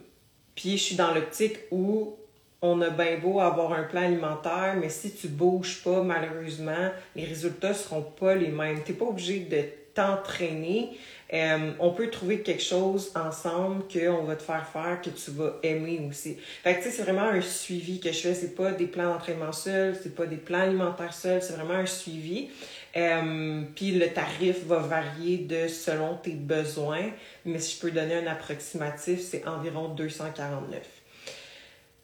puis 0.55 0.79
je 0.79 0.83
suis 0.83 0.97
dans 0.97 1.13
l'optique 1.13 1.59
où 1.71 2.17
on 2.63 2.81
a 2.81 2.89
bien 2.89 3.19
beau 3.19 3.41
avoir 3.41 3.75
un 3.75 3.83
plan 3.83 4.05
alimentaire, 4.05 4.75
mais 4.81 4.89
si 4.89 5.13
tu 5.13 5.29
bouges 5.29 5.83
pas, 5.85 6.03
malheureusement, 6.03 6.91
les 7.15 7.25
résultats 7.25 7.75
seront 7.75 8.03
pas 8.03 8.35
les 8.35 8.49
mêmes. 8.49 8.83
Tu 8.85 8.95
pas 8.95 9.05
obligé 9.05 9.41
de 9.41 9.63
t'entraîner. 9.95 10.97
Euh, 11.33 11.73
on 11.79 11.91
peut 11.93 12.11
trouver 12.11 12.43
quelque 12.43 12.63
chose 12.63 13.11
ensemble 13.15 13.85
qu'on 13.91 14.25
va 14.25 14.37
te 14.37 14.43
faire 14.43 14.69
faire 14.69 15.01
que 15.01 15.09
tu 15.09 15.31
vas 15.31 15.57
aimer 15.63 16.07
aussi. 16.07 16.37
Fait 16.63 16.75
que 16.75 16.83
tu 16.83 16.85
sais, 16.85 16.91
c'est 16.91 17.03
vraiment 17.05 17.23
un 17.23 17.41
suivi 17.41 18.01
que 18.01 18.13
je 18.13 18.19
fais. 18.19 18.35
C'est 18.35 18.55
pas 18.55 18.73
des 18.73 18.87
plans 18.87 19.11
d'entraînement 19.11 19.53
seuls, 19.53 19.97
c'est 20.03 20.15
pas 20.15 20.27
des 20.27 20.37
plans 20.37 20.61
alimentaires 20.61 21.15
seuls, 21.15 21.43
c'est 21.43 21.55
vraiment 21.55 21.75
un 21.75 21.87
suivi. 21.87 22.51
Euh, 22.97 23.63
puis 23.75 23.93
le 23.93 24.09
tarif 24.09 24.65
va 24.67 24.79
varier 24.79 25.39
de 25.39 25.69
selon 25.69 26.17
tes 26.17 26.33
besoins, 26.33 27.11
mais 27.47 27.59
si 27.59 27.77
je 27.77 27.81
peux 27.81 27.91
donner 27.91 28.17
un 28.17 28.27
approximatif, 28.27 29.21
c'est 29.21 29.47
environ 29.49 29.89
249. 29.89 30.83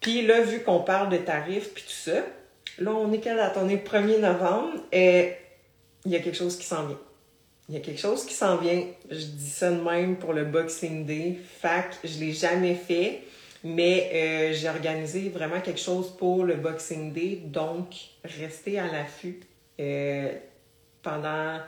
Puis 0.00 0.26
là, 0.26 0.40
vu 0.40 0.62
qu'on 0.62 0.80
parle 0.80 1.10
de 1.10 1.18
tarifs 1.18 1.74
puis 1.74 1.82
tout 1.82 2.10
ça, 2.10 2.24
là, 2.78 2.92
on 2.92 3.12
est 3.12 3.18
quelle 3.18 3.36
date? 3.36 3.58
On 3.60 3.68
est 3.68 3.84
le 3.84 4.00
1er 4.00 4.20
novembre 4.20 4.78
et 4.90 5.34
il 6.06 6.12
y 6.12 6.16
a 6.16 6.20
quelque 6.20 6.38
chose 6.38 6.56
qui 6.56 6.64
s'en 6.64 6.86
vient. 6.86 6.98
Il 7.68 7.74
y 7.74 7.78
a 7.78 7.80
quelque 7.80 8.00
chose 8.00 8.24
qui 8.24 8.34
s'en 8.34 8.56
vient. 8.56 8.82
Je 9.10 9.24
dis 9.24 9.50
ça 9.50 9.70
de 9.70 9.80
même 9.80 10.16
pour 10.16 10.32
le 10.32 10.44
Boxing 10.44 11.04
Day. 11.04 11.36
Fac, 11.60 11.98
je 12.02 12.18
l'ai 12.18 12.32
jamais 12.32 12.74
fait, 12.74 13.24
mais 13.62 14.10
euh, 14.14 14.54
j'ai 14.54 14.68
organisé 14.70 15.28
vraiment 15.28 15.60
quelque 15.60 15.80
chose 15.80 16.16
pour 16.16 16.44
le 16.44 16.54
Boxing 16.54 17.12
Day. 17.12 17.42
Donc, 17.44 17.94
restez 18.24 18.78
à 18.78 18.86
l'affût. 18.90 19.40
Euh, 19.80 20.32
pendant. 21.02 21.58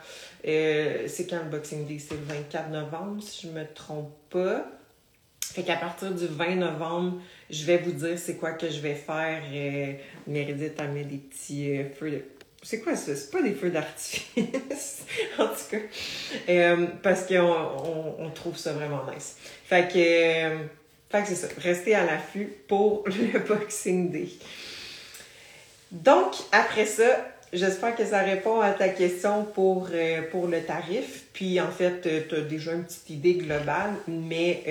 Euh, 0.47 1.07
c'est 1.07 1.27
quand 1.27 1.43
le 1.43 1.49
Boxing 1.49 1.85
Day? 1.85 1.99
C'est 1.99 2.15
le 2.15 2.23
24 2.23 2.69
novembre, 2.69 3.21
si 3.21 3.47
je 3.47 3.51
me 3.51 3.65
trompe 3.73 4.13
pas. 4.29 4.65
Fait 5.53 5.63
qu'à 5.63 5.75
partir 5.75 6.11
du 6.11 6.27
20 6.27 6.55
novembre, 6.55 7.19
je 7.49 7.65
vais 7.65 7.77
vous 7.77 7.91
dire 7.91 8.17
c'est 8.17 8.37
quoi 8.37 8.53
que 8.53 8.69
je 8.69 8.79
vais 8.79 8.95
faire. 8.95 9.43
Euh, 9.51 9.93
Meredith 10.27 10.79
a 10.79 10.87
mis 10.87 11.03
des 11.03 11.17
petits 11.17 11.83
feux. 11.93 12.23
C'est 12.63 12.79
quoi 12.79 12.95
ça? 12.95 13.15
C'est 13.15 13.31
pas 13.31 13.41
des 13.41 13.53
feux 13.53 13.71
d'artifice, 13.71 15.01
en 15.39 15.47
tout 15.47 15.71
cas. 15.71 15.77
Euh, 16.47 16.85
parce 17.01 17.25
qu'on 17.25 18.15
on, 18.19 18.29
trouve 18.29 18.55
ça 18.55 18.73
vraiment 18.73 19.01
nice. 19.11 19.35
Fait 19.65 19.91
que, 19.91 19.97
euh, 19.97 20.57
c'est 21.25 21.35
ça. 21.35 21.47
Restez 21.57 21.95
à 21.95 22.05
l'affût 22.05 22.53
pour 22.67 23.03
le 23.07 23.39
Boxing 23.39 24.11
Day. 24.11 24.29
Donc, 25.91 26.33
après 26.51 26.85
ça, 26.85 27.27
J'espère 27.53 27.97
que 27.97 28.05
ça 28.05 28.19
répond 28.19 28.61
à 28.61 28.71
ta 28.71 28.87
question 28.87 29.43
pour, 29.43 29.89
euh, 29.91 30.21
pour 30.31 30.47
le 30.47 30.61
tarif. 30.61 31.25
Puis 31.33 31.59
en 31.59 31.69
fait, 31.69 32.23
tu 32.29 32.33
as 32.33 32.39
déjà 32.39 32.71
une 32.71 32.85
petite 32.85 33.09
idée 33.09 33.33
globale, 33.33 33.91
mais 34.07 34.63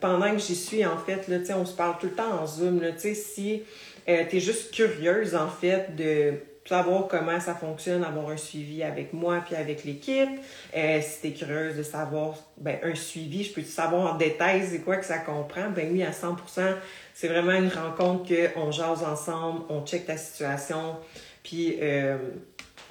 pendant 0.00 0.32
que 0.32 0.38
j'y 0.38 0.56
suis, 0.56 0.84
en 0.84 0.98
fait, 0.98 1.28
là, 1.28 1.36
on 1.56 1.64
se 1.64 1.76
parle 1.76 1.98
tout 2.00 2.06
le 2.06 2.14
temps 2.14 2.42
en 2.42 2.44
Zoom. 2.44 2.82
Là, 2.82 2.88
si 2.98 3.62
tu 4.04 4.12
es 4.12 4.40
juste 4.40 4.74
curieuse, 4.74 5.36
en 5.36 5.48
fait, 5.48 5.94
de 5.94 6.34
savoir 6.68 7.06
comment 7.08 7.38
ça 7.40 7.54
fonctionne, 7.54 8.04
avoir 8.04 8.30
un 8.30 8.36
suivi 8.36 8.82
avec 8.82 9.12
moi 9.12 9.42
puis 9.44 9.54
avec 9.54 9.84
l'équipe. 9.84 10.28
si 10.72 11.20
tu 11.20 11.28
es 11.28 11.32
curieuse 11.32 11.76
de 11.76 11.82
savoir 11.82 12.34
ben, 12.56 12.78
un 12.82 12.94
suivi, 12.94 13.44
je 13.44 13.52
peux 13.52 13.62
te 13.62 13.68
savoir 13.68 14.14
en 14.14 14.16
détail 14.16 14.66
c'est 14.68 14.80
quoi 14.80 14.96
que 14.96 15.06
ça 15.06 15.18
comprend? 15.18 15.70
Ben 15.70 15.88
oui, 15.92 16.02
à 16.02 16.10
100%, 16.10 16.74
c'est 17.14 17.28
vraiment 17.28 17.52
une 17.52 17.68
rencontre 17.68 18.28
qu'on 18.54 18.70
jase 18.70 19.02
ensemble, 19.02 19.62
on 19.68 19.84
check 19.84 20.06
ta 20.06 20.16
situation. 20.16 20.96
Puis 21.42 21.78
euh, 21.80 22.18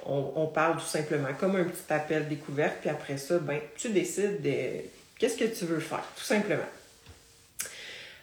on, 0.06 0.46
parle 0.46 0.76
tout 0.76 0.86
simplement 0.86 1.28
comme 1.38 1.56
un 1.56 1.64
petit 1.64 1.92
appel 1.92 2.28
découverte. 2.28 2.76
Puis 2.80 2.90
après 2.90 3.18
ça, 3.18 3.38
ben, 3.38 3.58
tu 3.76 3.90
décides 3.90 4.40
de 4.42 4.80
qu'est-ce 5.18 5.36
que 5.36 5.44
tu 5.44 5.64
veux 5.66 5.80
faire, 5.80 6.04
tout 6.16 6.24
simplement. 6.24 6.62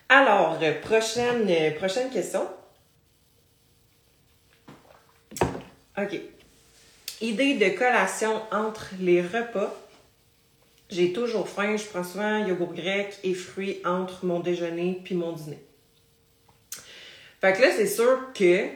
Alors, 0.10 0.60
prochaine, 0.82 1.48
prochaine 1.76 2.10
question. 2.10 2.48
OK. 5.98 6.20
Idée 7.22 7.56
de 7.56 7.78
collation 7.78 8.42
entre 8.52 8.90
les 9.00 9.22
repas. 9.22 9.74
J'ai 10.90 11.14
toujours 11.14 11.48
faim, 11.48 11.78
je 11.78 11.86
prends 11.86 12.04
souvent 12.04 12.46
yogourt 12.46 12.74
grec 12.74 13.18
et 13.24 13.34
fruits 13.34 13.82
entre 13.86 14.26
mon 14.26 14.40
déjeuner 14.40 15.02
puis 15.04 15.16
mon 15.16 15.32
dîner. 15.32 15.60
Fait 17.42 17.54
que 17.54 17.62
là, 17.62 17.72
c'est 17.76 17.88
sûr 17.88 18.32
que 18.34 18.68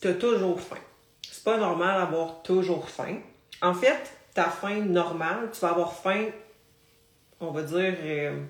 tu 0.00 0.08
as 0.08 0.14
toujours 0.14 0.60
faim. 0.60 0.78
C'est 1.30 1.44
pas 1.44 1.58
normal 1.58 2.00
d'avoir 2.00 2.42
toujours 2.42 2.88
faim. 2.88 3.18
En 3.62 3.74
fait, 3.74 4.12
ta 4.34 4.44
faim 4.44 4.84
normale, 4.84 5.50
tu 5.52 5.60
vas 5.60 5.70
avoir 5.70 5.94
faim, 5.94 6.26
on 7.40 7.50
va 7.50 7.62
dire, 7.62 7.94
euh, 8.02 8.40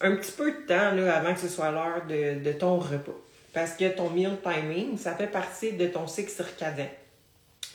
un 0.00 0.16
petit 0.16 0.32
peu 0.32 0.52
de 0.52 0.66
temps 0.66 0.96
avant 1.08 1.34
que 1.34 1.40
ce 1.40 1.48
soit 1.48 1.70
l'heure 1.70 2.06
de, 2.06 2.52
ton 2.52 2.78
repas. 2.78 3.12
Parce 3.52 3.72
que 3.72 3.88
ton 3.88 4.10
meal 4.10 4.38
timing, 4.42 4.96
ça 4.96 5.14
fait 5.14 5.26
partie 5.26 5.72
de 5.72 5.86
ton 5.86 6.06
cycle 6.06 6.30
circadien. 6.30 6.88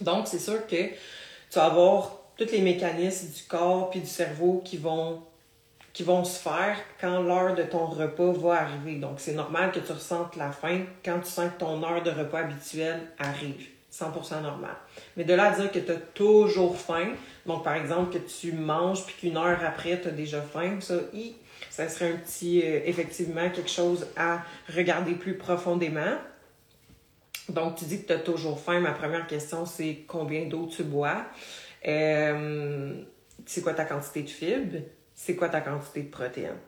Donc, 0.02 0.28
c'est 0.28 0.40
sûr 0.40 0.66
que 0.68 0.76
tu 0.76 1.56
vas 1.56 1.66
avoir 1.66 2.18
tous 2.38 2.52
les 2.52 2.62
mécanismes 2.62 3.30
du 3.30 3.44
corps 3.44 3.90
puis 3.90 4.00
du 4.00 4.08
cerveau 4.08 4.62
qui 4.64 4.78
vont 4.78 5.24
se 6.24 6.40
faire 6.40 6.78
quand 7.02 7.22
l'heure 7.22 7.56
de 7.56 7.64
ton 7.64 7.86
repas 7.88 8.32
va 8.32 8.62
arriver. 8.62 8.96
Donc, 8.96 9.20
c'est 9.20 9.34
normal 9.34 9.72
que 9.72 9.80
tu 9.80 9.92
ressentes 9.92 10.36
la 10.36 10.52
faim 10.52 10.82
quand 11.04 11.20
tu 11.20 11.30
sens 11.30 11.52
que 11.54 11.60
ton 11.60 11.84
heure 11.84 12.04
de 12.04 12.12
repas 12.12 12.40
habituelle 12.40 13.02
arrive. 13.18 13.68
100% 13.98 14.42
normal. 14.42 14.76
Mais 15.16 15.24
de 15.24 15.34
là 15.34 15.52
à 15.52 15.56
dire 15.56 15.72
que 15.72 15.80
tu 15.80 15.92
as 15.92 15.96
toujours 15.96 16.78
faim, 16.78 17.14
donc 17.46 17.64
par 17.64 17.76
exemple 17.76 18.14
que 18.14 18.24
tu 18.24 18.52
manges 18.52 19.06
puis 19.06 19.16
qu'une 19.16 19.38
heure 19.38 19.60
après 19.66 20.00
tu 20.00 20.10
as 20.10 20.12
déjà 20.12 20.42
faim, 20.42 20.80
ça, 20.82 20.96
ça 21.70 21.90
serait 21.90 22.12
un 22.12 22.18
petit, 22.18 22.62
euh, 22.64 22.82
effectivement, 22.86 23.50
quelque 23.50 23.70
chose 23.70 24.08
à 24.16 24.42
regarder 24.76 25.14
plus 25.14 25.36
profondément. 25.36 26.16
Donc 27.50 27.76
tu 27.76 27.86
dis 27.86 28.02
que 28.02 28.08
tu 28.08 28.14
as 28.14 28.20
toujours 28.20 28.60
faim. 28.60 28.80
Ma 28.80 28.92
première 28.92 29.28
question, 29.28 29.66
c'est 29.66 30.04
combien 30.08 30.46
d'eau 30.46 30.68
tu 30.68 30.84
bois? 30.84 31.26
Euh, 31.88 32.94
c'est 33.46 33.62
quoi 33.62 33.74
ta 33.74 33.86
quantité 33.86 34.24
de 34.24 34.30
fibres? 34.30 34.78
c'est 35.18 35.36
quoi 35.36 35.50
ta 35.50 35.62
quantité 35.62 36.04
de 36.04 36.10
protéines? 36.10 36.60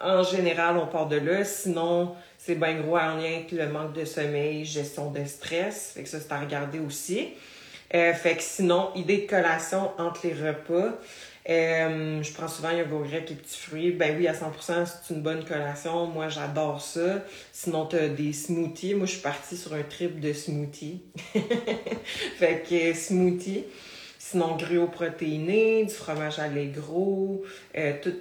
En 0.00 0.22
général, 0.22 0.76
on 0.76 0.86
part 0.86 1.06
de 1.06 1.16
là. 1.16 1.44
Sinon, 1.44 2.14
c'est 2.36 2.56
bien 2.56 2.80
gros 2.80 2.98
en 2.98 3.16
lien 3.16 3.36
avec 3.36 3.52
le 3.52 3.66
manque 3.68 3.94
de 3.94 4.04
sommeil, 4.04 4.64
gestion 4.64 5.10
de 5.10 5.24
stress. 5.24 5.92
Fait 5.94 6.02
que 6.02 6.08
ça, 6.08 6.20
c'est 6.20 6.32
à 6.32 6.40
regarder 6.40 6.80
aussi. 6.80 7.32
Euh, 7.94 8.12
fait 8.12 8.36
que 8.36 8.42
sinon, 8.42 8.90
idée 8.94 9.22
de 9.22 9.26
collation 9.26 9.92
entre 9.96 10.26
les 10.26 10.34
repas. 10.34 10.98
Euh, 11.48 12.22
je 12.22 12.32
prends 12.32 12.48
souvent 12.48 12.72
yogourt 12.72 13.04
grec 13.04 13.30
et 13.30 13.34
petits 13.34 13.58
fruits. 13.58 13.90
Ben 13.92 14.16
oui, 14.18 14.26
à 14.26 14.32
100%, 14.32 14.86
c'est 14.86 15.14
une 15.14 15.22
bonne 15.22 15.44
collation. 15.44 16.06
Moi, 16.06 16.28
j'adore 16.28 16.80
ça. 16.80 17.24
Sinon, 17.52 17.86
tu 17.86 17.96
as 17.96 18.08
des 18.08 18.32
smoothies. 18.32 18.94
Moi, 18.94 19.06
je 19.06 19.12
suis 19.12 19.20
partie 19.20 19.56
sur 19.56 19.72
un 19.74 19.82
trip 19.82 20.18
de 20.18 20.32
smoothies. 20.32 21.02
fait 22.36 22.64
que 22.68 22.92
smoothie. 22.94 23.64
Sinon, 24.18 24.56
gruau 24.56 24.88
protéiné, 24.88 25.84
du 25.84 25.94
fromage 25.94 26.40
allégro, 26.40 27.44
euh, 27.78 27.92
tout, 28.02 28.14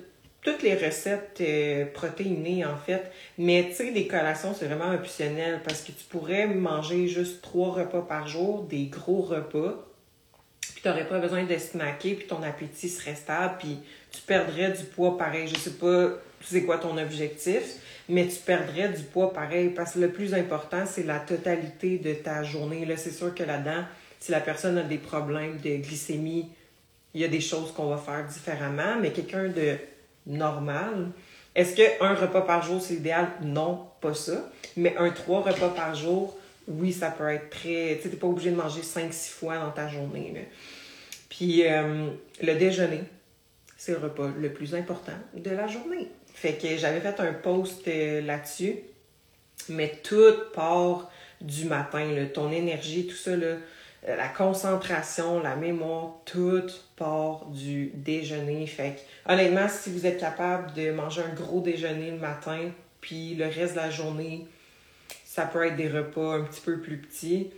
toutes 0.43 0.61
les 0.61 0.75
recettes 0.75 1.39
euh, 1.41 1.85
protéinées, 1.91 2.63
en 2.63 2.77
fait. 2.77 3.11
Mais, 3.39 3.65
tu 3.69 3.75
sais, 3.77 3.89
les 3.89 4.05
collations, 4.05 4.53
c'est 4.53 4.67
vraiment 4.67 4.93
optionnel 4.93 5.61
parce 5.63 5.81
que 5.81 5.91
tu 5.91 6.03
pourrais 6.07 6.45
manger 6.45 7.07
juste 7.07 7.41
trois 7.41 7.71
repas 7.71 8.03
par 8.03 8.27
jour, 8.27 8.63
des 8.69 8.85
gros 8.85 9.21
repas. 9.21 9.83
Tu 10.86 10.89
n'aurais 10.89 11.08
pas 11.08 11.17
besoin 11.17 11.45
de 11.45 11.58
snacker, 11.58 12.13
puis 12.13 12.28
ton 12.28 12.43
appétit 12.43 12.89
serait 12.89 13.15
stable, 13.15 13.56
puis 13.58 13.80
tu 14.12 14.21
perdrais 14.21 14.71
du 14.71 14.84
poids 14.84 15.17
pareil. 15.17 15.48
Je 15.48 15.58
sais 15.58 15.71
pas 15.71 16.10
c'est 16.43 16.62
quoi 16.62 16.78
ton 16.78 16.95
objectif, 17.00 17.78
mais 18.08 18.28
tu 18.28 18.36
perdrais 18.36 18.89
du 18.89 19.02
poids 19.02 19.34
pareil 19.34 19.69
parce 19.69 19.93
que 19.93 20.00
le 20.00 20.12
plus 20.12 20.36
important, 20.36 20.86
c'est 20.86 21.02
la 21.02 21.17
totalité 21.17 21.98
de 21.98 22.13
ta 22.13 22.43
journée. 22.43 22.86
Là, 22.86 22.98
c'est 22.98 23.10
sûr 23.10 23.34
que 23.34 23.41
là-dedans, 23.41 23.84
si 24.19 24.32
la 24.32 24.39
personne 24.39 24.78
a 24.78 24.84
des 24.84 25.00
problèmes 25.00 25.58
de 25.58 25.78
glycémie, 25.78 26.50
il 27.15 27.21
y 27.21 27.24
a 27.24 27.30
des 27.30 27.41
choses 27.41 27.71
qu'on 27.71 27.88
va 27.88 27.98
faire 27.98 28.24
différemment, 28.28 28.98
mais 29.02 29.12
quelqu'un 29.12 29.48
de 29.48 29.78
normal. 30.28 31.08
Est-ce 31.56 31.76
qu'un 31.76 32.13
repas 32.13 32.41
par 32.41 32.62
jour, 32.62 32.80
c'est 32.80 32.93
idéal? 32.93 33.30
Non, 33.41 33.88
pas 34.02 34.13
ça. 34.13 34.52
Mais 34.78 34.95
un 35.00 35.10
trois 35.10 35.41
repas 35.41 35.69
par 35.69 35.95
jour, 35.95 36.38
oui, 36.67 36.93
ça 36.93 37.10
peut 37.10 37.30
être 37.30 37.50
très. 37.50 38.00
Tu 38.04 38.08
n'es 38.08 38.15
pas 38.15 38.28
obligé 38.28 38.52
de 38.52 38.56
manger 38.56 38.84
cinq, 38.84 39.12
six 39.13 39.32
fois 39.32 39.58
dans 39.58 39.71
ta 39.71 39.88
journée. 39.88 40.48
Puis 41.38 41.67
euh, 41.67 42.12
le 42.41 42.56
déjeuner, 42.56 43.04
c'est 43.76 43.91
le 43.91 43.98
repas 43.98 44.30
le 44.39 44.54
plus 44.54 44.74
important 44.74 45.12
de 45.34 45.50
la 45.50 45.67
journée. 45.67 46.08
Fait 46.34 46.54
que 46.54 46.78
j'avais 46.78 47.02
fait 47.02 47.19
un 47.19 47.34
post 47.34 47.86
euh, 47.89 48.21
là-dessus, 48.21 48.78
mais 49.67 50.00
tout 50.02 50.34
part 50.54 51.12
du 51.41 51.65
matin, 51.65 52.08
ton 52.34 52.52
énergie, 52.54 53.06
tout 53.08 53.17
ça, 53.17 53.32
euh, 53.32 53.58
la 54.08 54.30
concentration, 54.30 55.41
la 55.41 55.58
mémoire, 55.58 56.21
tout 56.24 56.67
part 56.95 57.48
du 57.48 57.91
déjeuner. 57.95 58.65
Fait 58.65 58.95
que, 58.95 59.34
honnêtement, 59.34 59.67
si 59.67 59.91
vous 59.91 60.06
êtes 60.06 60.19
capable 60.21 60.74
de 60.74 60.91
manger 60.91 61.21
un 61.21 61.34
gros 61.34 61.60
déjeuner 61.60 62.12
le 62.12 62.17
matin, 62.17 62.71
puis 63.02 63.36
le 63.36 63.48
reste 63.48 63.74
de 63.74 63.80
la 63.80 63.89
journée, 63.89 64.48
ça 65.26 65.45
peut 65.45 65.65
être 65.65 65.76
des 65.76 65.89
repas 65.89 66.36
un 66.36 66.43
petit 66.43 66.62
peu 66.62 66.80
plus 66.80 66.98
petits. 66.98 67.50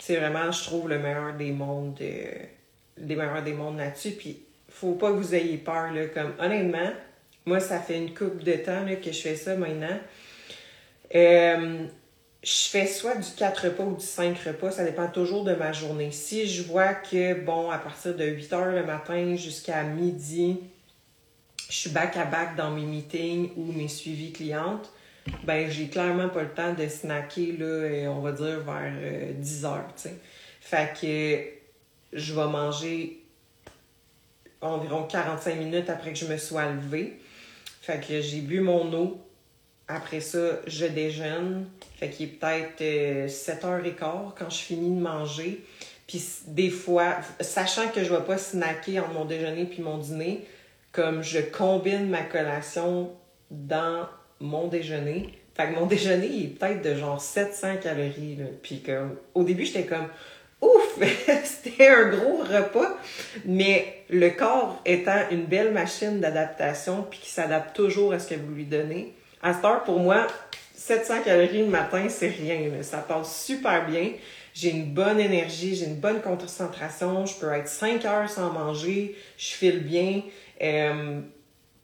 C'est 0.00 0.16
vraiment, 0.16 0.50
je 0.50 0.64
trouve, 0.64 0.88
le 0.88 0.98
meilleur 0.98 1.34
des 1.34 1.52
mondes, 1.52 2.00
des 2.98 3.16
meilleurs 3.16 3.42
des 3.42 3.52
mondes 3.52 3.78
là-dessus. 3.78 4.12
Puis, 4.12 4.40
faut 4.68 4.92
pas 4.92 5.10
que 5.10 5.16
vous 5.16 5.34
ayez 5.34 5.58
peur, 5.58 5.92
là. 5.92 6.06
Comme, 6.06 6.34
honnêtement, 6.38 6.90
moi, 7.46 7.60
ça 7.60 7.78
fait 7.78 7.98
une 7.98 8.14
couple 8.14 8.42
de 8.42 8.54
temps 8.54 8.84
que 9.02 9.12
je 9.12 9.20
fais 9.20 9.36
ça 9.36 9.54
maintenant. 9.56 9.98
Euh, 11.14 11.86
je 12.42 12.68
fais 12.68 12.86
soit 12.86 13.16
du 13.16 13.30
4 13.36 13.64
repas 13.64 13.84
ou 13.84 13.96
du 13.96 14.04
5 14.04 14.36
repas, 14.38 14.70
ça 14.70 14.84
dépend 14.84 15.08
toujours 15.08 15.44
de 15.44 15.54
ma 15.54 15.72
journée. 15.72 16.10
Si 16.10 16.46
je 16.46 16.62
vois 16.62 16.94
que, 16.94 17.34
bon, 17.34 17.70
à 17.70 17.78
partir 17.78 18.14
de 18.14 18.24
8 18.24 18.52
heures 18.52 18.72
le 18.72 18.84
matin 18.84 19.36
jusqu'à 19.36 19.82
midi, 19.82 20.60
je 21.70 21.74
suis 21.74 21.90
back 21.90 22.16
à 22.16 22.24
back 22.24 22.56
dans 22.56 22.70
mes 22.70 22.84
meetings 22.84 23.50
ou 23.56 23.72
mes 23.72 23.88
suivis 23.88 24.32
clientes, 24.32 24.90
ben 25.44 25.70
j'ai 25.70 25.88
clairement 25.88 26.28
pas 26.28 26.42
le 26.42 26.50
temps 26.50 26.74
de 26.74 26.86
snacker, 26.86 27.56
là, 27.58 28.10
on 28.10 28.20
va 28.20 28.32
dire, 28.32 28.60
vers 28.60 28.92
10 29.34 29.64
euh, 29.64 29.68
heures, 29.68 29.88
tu 29.96 30.02
sais. 30.02 30.14
Fait 30.60 30.92
que 31.00 31.63
je 32.14 32.32
vais 32.32 32.46
manger 32.46 33.20
environ 34.60 35.04
45 35.04 35.56
minutes 35.56 35.90
après 35.90 36.12
que 36.12 36.18
je 36.18 36.26
me 36.26 36.38
sois 36.38 36.66
levée. 36.66 37.18
Fait 37.82 38.00
que 38.00 38.20
j'ai 38.20 38.40
bu 38.40 38.60
mon 38.60 38.90
eau, 38.94 39.20
après 39.88 40.20
ça, 40.20 40.60
je 40.66 40.86
déjeune. 40.86 41.66
Fait 41.96 42.08
qu'il 42.08 42.26
est 42.26 42.32
peut-être 42.32 42.80
7h15 43.28 43.62
euh, 43.62 43.90
quand 44.38 44.50
je 44.50 44.56
finis 44.56 44.96
de 44.96 45.02
manger. 45.02 45.64
Puis 46.06 46.22
des 46.46 46.70
fois, 46.70 47.16
sachant 47.40 47.88
que 47.88 48.02
je 48.04 48.12
ne 48.12 48.18
vais 48.18 48.24
pas 48.24 48.38
snacker 48.38 49.00
entre 49.00 49.12
mon 49.12 49.24
déjeuner 49.24 49.64
puis 49.64 49.82
mon 49.82 49.98
dîner, 49.98 50.46
comme 50.92 51.22
je 51.22 51.40
combine 51.40 52.08
ma 52.08 52.22
collation 52.22 53.10
dans 53.50 54.08
mon 54.40 54.68
déjeuner. 54.68 55.38
Fait 55.54 55.68
que 55.68 55.78
mon 55.78 55.86
déjeuner 55.86 56.26
il 56.26 56.44
est 56.44 56.48
peut-être 56.48 56.82
de 56.82 56.94
genre 56.94 57.20
700 57.20 57.76
calories. 57.82 58.38
Puis 58.62 58.80
comme, 58.80 59.16
au 59.34 59.44
début, 59.44 59.64
j'étais 59.64 59.84
comme, 59.84 60.08
ouf, 60.64 60.98
c'était 61.44 61.88
un 61.88 62.08
gros 62.08 62.38
repas. 62.38 62.96
Mais 63.44 64.04
le 64.10 64.30
corps 64.30 64.80
étant 64.84 65.28
une 65.30 65.44
belle 65.44 65.72
machine 65.72 66.20
d'adaptation 66.20 67.06
puis 67.08 67.18
qui 67.20 67.30
s'adapte 67.30 67.74
toujours 67.74 68.12
à 68.12 68.18
ce 68.18 68.30
que 68.30 68.34
vous 68.34 68.54
lui 68.54 68.64
donnez, 68.64 69.14
à 69.42 69.52
cette 69.52 69.64
heure, 69.64 69.84
pour 69.84 70.00
moi, 70.00 70.26
700 70.74 71.22
calories 71.24 71.62
le 71.62 71.68
matin, 71.70 72.06
c'est 72.08 72.28
rien. 72.28 72.58
Ça 72.82 72.98
passe 72.98 73.44
super 73.44 73.86
bien. 73.86 74.10
J'ai 74.54 74.70
une 74.70 74.92
bonne 74.94 75.18
énergie, 75.18 75.74
j'ai 75.74 75.86
une 75.86 75.96
bonne 75.96 76.20
concentration. 76.20 77.26
Je 77.26 77.34
peux 77.34 77.52
être 77.52 77.68
5 77.68 78.04
heures 78.04 78.30
sans 78.30 78.52
manger. 78.52 79.16
Je 79.36 79.46
file 79.46 79.82
bien. 79.82 80.22
Euh, 80.62 81.20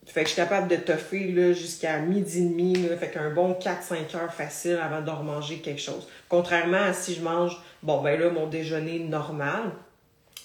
fait 0.06 0.22
que 0.22 0.28
je 0.28 0.34
suis 0.34 0.42
capable 0.42 0.68
de 0.68 0.76
toffer 0.76 1.54
jusqu'à 1.54 1.98
midi 1.98 2.38
et 2.38 2.42
demi. 2.42 2.88
Fait 2.98 3.10
qu'un 3.10 3.30
bon 3.30 3.52
4-5 3.52 4.16
heures 4.16 4.32
facile 4.32 4.78
avant 4.82 5.02
de 5.02 5.10
remanger 5.10 5.58
quelque 5.58 5.80
chose. 5.80 6.08
Contrairement 6.28 6.82
à 6.82 6.92
si 6.92 7.14
je 7.14 7.22
mange, 7.22 7.60
bon, 7.82 8.02
ben 8.02 8.18
là, 8.18 8.30
mon 8.30 8.46
déjeuner 8.46 8.98
normal, 8.98 9.72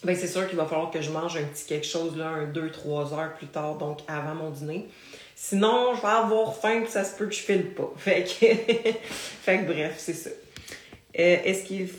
ben 0.03 0.15
c'est 0.15 0.27
sûr 0.27 0.47
qu'il 0.47 0.57
va 0.57 0.65
falloir 0.65 0.91
que 0.91 1.01
je 1.01 1.11
mange 1.11 1.37
un 1.37 1.43
petit 1.43 1.65
quelque 1.65 1.87
chose 1.87 2.15
là, 2.17 2.27
un 2.27 2.45
2-3 2.45 3.13
heures 3.13 3.33
plus 3.37 3.47
tard, 3.47 3.75
donc 3.75 3.99
avant 4.07 4.35
mon 4.35 4.49
dîner. 4.51 4.87
Sinon, 5.35 5.95
je 5.95 6.01
vais 6.01 6.07
avoir 6.07 6.55
faim 6.55 6.83
et 6.83 6.87
ça 6.87 7.03
se 7.03 7.17
peut 7.17 7.25
que 7.25 7.33
je 7.33 7.41
file 7.41 7.73
pas. 7.73 7.91
Fait 7.97 8.23
que, 8.23 8.45
fait 9.41 9.59
que 9.59 9.65
bref, 9.65 9.95
c'est 9.97 10.13
ça. 10.13 10.29
Euh, 10.29 11.37
est-ce 11.43 11.65
qu'il 11.65 11.89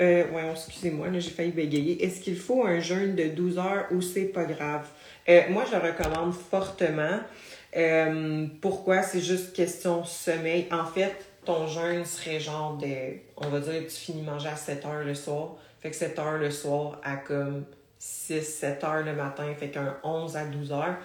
euh, 0.00 0.30
ouais, 0.30 0.42
excusez-moi, 0.52 1.08
j'ai 1.18 1.30
failli 1.30 1.50
bégayer. 1.50 2.04
Est-ce 2.04 2.20
qu'il 2.20 2.36
faut 2.36 2.64
un 2.64 2.80
jeûne 2.80 3.16
de 3.16 3.24
12 3.24 3.58
heures 3.58 3.86
ou 3.90 4.00
c'est 4.00 4.26
pas 4.26 4.44
grave? 4.44 4.86
Euh, 5.28 5.42
moi, 5.50 5.64
je 5.66 5.76
le 5.76 5.82
recommande 5.82 6.32
fortement. 6.32 7.20
Pourquoi? 8.60 9.02
C'est 9.02 9.20
juste 9.20 9.52
question 9.54 10.04
sommeil. 10.04 10.66
En 10.70 10.86
fait, 10.86 11.14
ton 11.48 11.66
jeûne 11.66 12.04
serait 12.04 12.40
genre 12.40 12.76
de, 12.76 13.16
on 13.38 13.48
va 13.48 13.60
dire, 13.60 13.80
tu 13.84 13.94
finis 13.94 14.20
manger 14.20 14.50
à 14.50 14.56
7 14.56 14.84
heures 14.84 15.02
le 15.02 15.14
soir. 15.14 15.54
Fait 15.80 15.88
que 15.88 15.96
7 15.96 16.18
heures 16.18 16.36
le 16.36 16.50
soir 16.50 17.00
à 17.02 17.16
comme 17.16 17.64
6, 17.98 18.42
7 18.42 18.84
heures 18.84 19.02
le 19.02 19.14
matin. 19.14 19.46
Fait 19.58 19.70
qu'un 19.70 19.96
11 20.04 20.36
à 20.36 20.44
12 20.44 20.72
heures. 20.72 20.96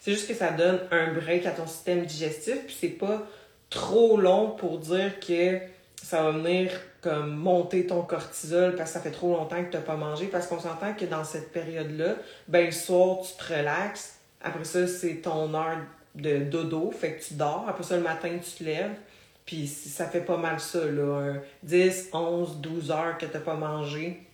C'est 0.00 0.10
juste 0.10 0.26
que 0.26 0.34
ça 0.34 0.50
donne 0.50 0.80
un 0.90 1.12
break 1.12 1.46
à 1.46 1.52
ton 1.52 1.68
système 1.68 2.04
digestif, 2.04 2.66
puis 2.66 2.76
c'est 2.80 2.88
pas 2.88 3.22
trop 3.70 4.16
long 4.16 4.50
pour 4.50 4.78
dire 4.78 5.20
que 5.20 5.60
ça 6.02 6.24
va 6.24 6.32
venir 6.32 6.72
comme 7.00 7.36
monter 7.36 7.86
ton 7.86 8.02
cortisol 8.02 8.74
parce 8.74 8.90
que 8.90 8.94
ça 8.94 9.00
fait 9.00 9.12
trop 9.12 9.36
longtemps 9.36 9.62
que 9.62 9.70
tu 9.70 9.76
n'as 9.76 9.84
pas 9.84 9.94
mangé. 9.94 10.26
Parce 10.26 10.48
qu'on 10.48 10.58
s'entend 10.58 10.94
que 10.94 11.04
dans 11.04 11.22
cette 11.22 11.52
période-là, 11.52 12.16
ben 12.48 12.66
le 12.66 12.72
soir, 12.72 13.18
tu 13.22 13.36
te 13.36 13.54
relaxes. 13.54 14.18
Après 14.42 14.64
ça, 14.64 14.88
c'est 14.88 15.22
ton 15.22 15.54
heure 15.54 15.78
de 16.16 16.38
dodo, 16.38 16.90
fait 16.90 17.12
que 17.12 17.22
tu 17.22 17.34
dors. 17.34 17.66
Après 17.68 17.84
ça, 17.84 17.96
le 17.96 18.02
matin, 18.02 18.30
tu 18.42 18.50
te 18.58 18.64
lèves. 18.64 18.96
Puis 19.44 19.66
ça 19.66 20.06
fait 20.06 20.20
pas 20.20 20.36
mal 20.36 20.60
ça, 20.60 20.84
là. 20.84 21.34
10, 21.62 22.10
11, 22.12 22.56
12 22.58 22.90
heures 22.90 23.18
que 23.18 23.26
tu 23.26 23.32
n'as 23.32 23.40
pas 23.40 23.54
mangé. 23.54 24.26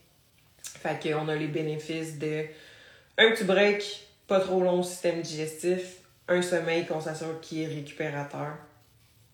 Fait 0.63 0.99
qu'on 1.03 1.29
a 1.29 1.35
les 1.35 1.47
bénéfices 1.47 2.19
de 2.19 2.45
un 3.17 3.33
petit 3.33 3.45
break 3.45 4.09
pas 4.27 4.41
trop 4.41 4.61
long 4.61 4.83
système 4.83 5.23
digestif, 5.23 5.97
un 6.29 6.43
sommeil 6.43 6.87
qu'on 6.87 7.01
s'assure 7.01 7.41
qui 7.41 7.63
est 7.63 7.67
récupérateur. 7.67 8.53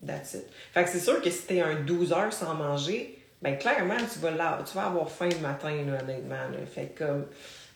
That's 0.05 0.35
it. 0.35 0.45
Fait 0.73 0.83
que 0.83 0.89
c'est 0.89 0.99
sûr 0.99 1.21
que 1.21 1.29
si 1.29 1.43
t'es 1.43 1.61
un 1.61 1.75
12 1.75 2.13
heures 2.13 2.33
sans 2.33 2.53
manger, 2.55 3.19
ben 3.41 3.57
clairement, 3.57 3.97
tu 3.97 4.19
vas, 4.19 4.63
tu 4.63 4.75
vas 4.75 4.85
avoir 4.85 5.11
faim 5.11 5.29
le 5.29 5.39
matin, 5.39 5.75
là, 5.85 6.01
honnêtement. 6.01 6.35
Fait 6.73 6.87
que 6.87 7.03
comme. 7.03 7.25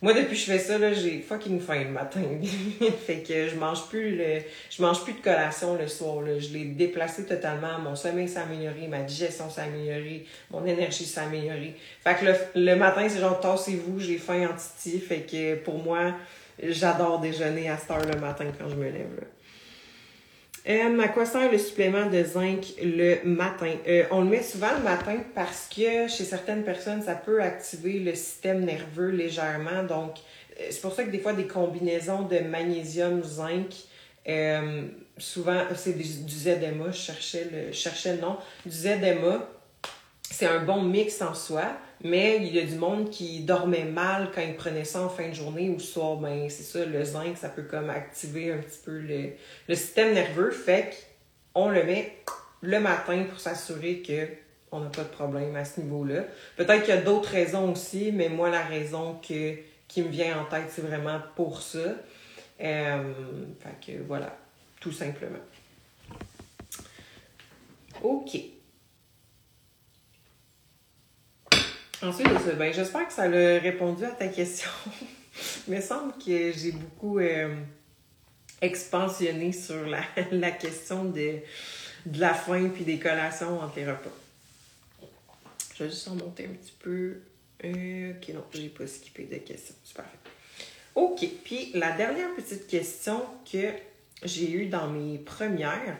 Moi, 0.02 0.14
depuis 0.14 0.30
que 0.30 0.36
je 0.36 0.46
fais 0.46 0.60
ça, 0.60 0.78
là, 0.78 0.94
j'ai 0.94 1.20
fucking 1.20 1.60
faim 1.60 1.84
le 1.84 1.90
matin. 1.90 2.22
fait 3.06 3.22
que 3.22 3.50
je 3.50 3.56
mange 3.56 3.88
plus 3.90 4.16
le, 4.16 4.40
je 4.70 4.82
mange 4.82 5.04
plus 5.04 5.14
de 5.14 5.22
collation 5.22 5.76
le 5.76 5.88
soir. 5.88 6.22
Là. 6.22 6.40
Je 6.40 6.54
l'ai 6.54 6.66
déplacé 6.66 7.26
totalement. 7.26 7.80
Mon 7.80 7.96
sommeil 7.96 8.30
s'est 8.30 8.40
amélioré, 8.40 8.88
ma 8.88 9.02
digestion 9.02 9.50
s'est 9.50 9.62
améliorée, 9.62 10.26
mon 10.52 10.66
énergie 10.66 11.06
s'est. 11.06 11.20
Fait 12.02 12.16
que 12.16 12.26
le, 12.26 12.34
le 12.56 12.76
matin, 12.76 13.08
c'est 13.10 13.20
genre 13.20 13.40
tassez-vous, 13.40 14.00
j'ai 14.00 14.18
faim 14.18 14.48
en 14.50 14.56
titi. 14.56 15.00
Fait 15.00 15.22
que 15.30 15.56
pour 15.56 15.84
moi, 15.84 16.14
J'adore 16.62 17.20
déjeuner 17.20 17.70
à 17.70 17.78
cette 17.78 17.92
heure 17.92 18.06
le 18.06 18.20
matin 18.20 18.46
quand 18.58 18.68
je 18.68 18.76
me 18.76 18.90
lève. 18.90 19.24
Euh, 20.68 21.00
à 21.00 21.08
quoi 21.08 21.26
sert 21.26 21.52
le 21.52 21.58
supplément 21.58 22.08
de 22.08 22.24
zinc 22.24 22.74
le 22.82 23.24
matin? 23.24 23.74
Euh, 23.88 24.04
on 24.12 24.22
le 24.22 24.28
met 24.28 24.44
souvent 24.44 24.72
le 24.78 24.84
matin 24.84 25.18
parce 25.34 25.70
que 25.74 26.08
chez 26.08 26.26
certaines 26.26 26.64
personnes, 26.64 27.02
ça 27.02 27.16
peut 27.16 27.42
activer 27.42 28.00
le 28.00 28.14
système 28.14 28.66
nerveux 28.66 29.10
légèrement. 29.10 29.84
Donc, 29.84 30.18
euh, 30.60 30.66
c'est 30.70 30.82
pour 30.82 30.94
ça 30.94 31.04
que 31.04 31.10
des 31.10 31.20
fois, 31.20 31.34
des 31.34 31.48
combinaisons 31.48 32.24
de 32.24 32.40
magnésium, 32.40 33.24
zinc, 33.24 33.74
souvent, 35.18 35.64
c'est 35.76 35.94
du 35.94 36.04
ZMA, 36.04 36.92
je 36.92 36.98
cherchais 36.98 37.48
le, 37.52 37.72
cherchais 37.72 38.16
le 38.16 38.22
nom, 38.22 38.38
du 38.66 38.76
ZMA, 38.76 39.50
c'est 40.30 40.46
un 40.46 40.64
bon 40.64 40.84
mix 40.84 41.22
en 41.22 41.34
soi. 41.34 41.64
Mais 42.04 42.38
il 42.38 42.56
y 42.56 42.60
a 42.60 42.66
du 42.66 42.76
monde 42.76 43.10
qui 43.10 43.42
dormait 43.42 43.84
mal 43.84 44.30
quand 44.34 44.42
il 44.42 44.56
prenait 44.56 44.86
ça 44.86 45.02
en 45.02 45.10
fin 45.10 45.28
de 45.28 45.34
journée 45.34 45.70
ou 45.70 45.80
soir. 45.80 46.18
Ben, 46.18 46.50
c'est 46.50 46.64
ça, 46.64 46.86
le 46.86 47.04
zinc, 47.04 47.38
ça 47.38 47.50
peut 47.50 47.64
comme 47.64 47.90
activer 47.90 48.54
un 48.54 48.58
petit 48.58 48.80
peu 48.84 49.00
le, 49.00 49.32
le 49.68 49.76
système 49.76 50.14
nerveux. 50.14 50.52
Fait 50.52 50.94
qu'on 51.54 51.70
le 51.70 51.84
met 51.84 52.14
le 52.62 52.80
matin 52.80 53.24
pour 53.30 53.40
s'assurer 53.40 54.00
que 54.00 54.28
on 54.72 54.82
n'a 54.82 54.90
pas 54.90 55.04
de 55.04 55.10
problème 55.10 55.56
à 55.56 55.66
ce 55.66 55.82
niveau-là. 55.82 56.24
Peut-être 56.56 56.84
qu'il 56.84 56.94
y 56.94 56.98
a 56.98 57.02
d'autres 57.02 57.30
raisons 57.30 57.72
aussi, 57.72 58.12
mais 58.12 58.30
moi, 58.30 58.50
la 58.50 58.62
raison 58.62 59.20
que, 59.28 59.56
qui 59.88 60.04
me 60.04 60.10
vient 60.10 60.40
en 60.40 60.46
tête, 60.46 60.70
c'est 60.70 60.84
vraiment 60.84 61.20
pour 61.36 61.62
ça. 61.62 61.96
Euh, 62.62 63.14
fait 63.60 63.94
que 63.94 64.02
voilà. 64.04 64.38
tout 64.80 64.92
simplement. 64.92 65.40
OK. 68.04 68.38
Ensuite 72.02 72.30
ben, 72.58 72.74
j'espère 72.74 73.08
que 73.08 73.14
ça 73.14 73.24
a 73.24 73.28
répondu 73.28 74.06
à 74.06 74.12
ta 74.12 74.28
question. 74.28 74.70
Il 75.68 75.76
me 75.76 75.82
semble 75.82 76.14
que 76.14 76.52
j'ai 76.52 76.72
beaucoup 76.72 77.20
euh, 77.20 77.54
expansionné 78.62 79.52
sur 79.52 79.86
la, 79.86 80.52
question 80.52 81.06
de, 81.06 81.40
la 82.16 82.34
faim 82.34 82.70
puis 82.74 82.86
des 82.86 83.00
collations 83.00 83.60
entre 83.60 83.76
les 83.78 83.90
repas. 83.90 84.10
Je 85.76 85.84
vais 85.84 85.90
juste 85.90 86.08
en 86.08 86.16
monter 86.16 86.46
un 86.46 86.54
petit 86.54 86.74
peu. 86.80 87.22
Euh, 87.66 88.14
ok, 88.14 88.30
non, 88.34 88.44
j'ai 88.54 88.70
pas 88.70 88.88
skippé 88.88 89.24
de 89.26 89.36
questions. 89.36 89.76
Super. 89.84 90.06
OK. 90.96 91.26
Puis 91.44 91.72
la 91.74 91.92
dernière 91.92 92.34
petite 92.36 92.68
question 92.68 93.24
que 93.50 93.74
j'ai 94.24 94.52
eue 94.52 94.66
dans 94.68 94.88
mes 94.88 95.18
premières, 95.18 95.98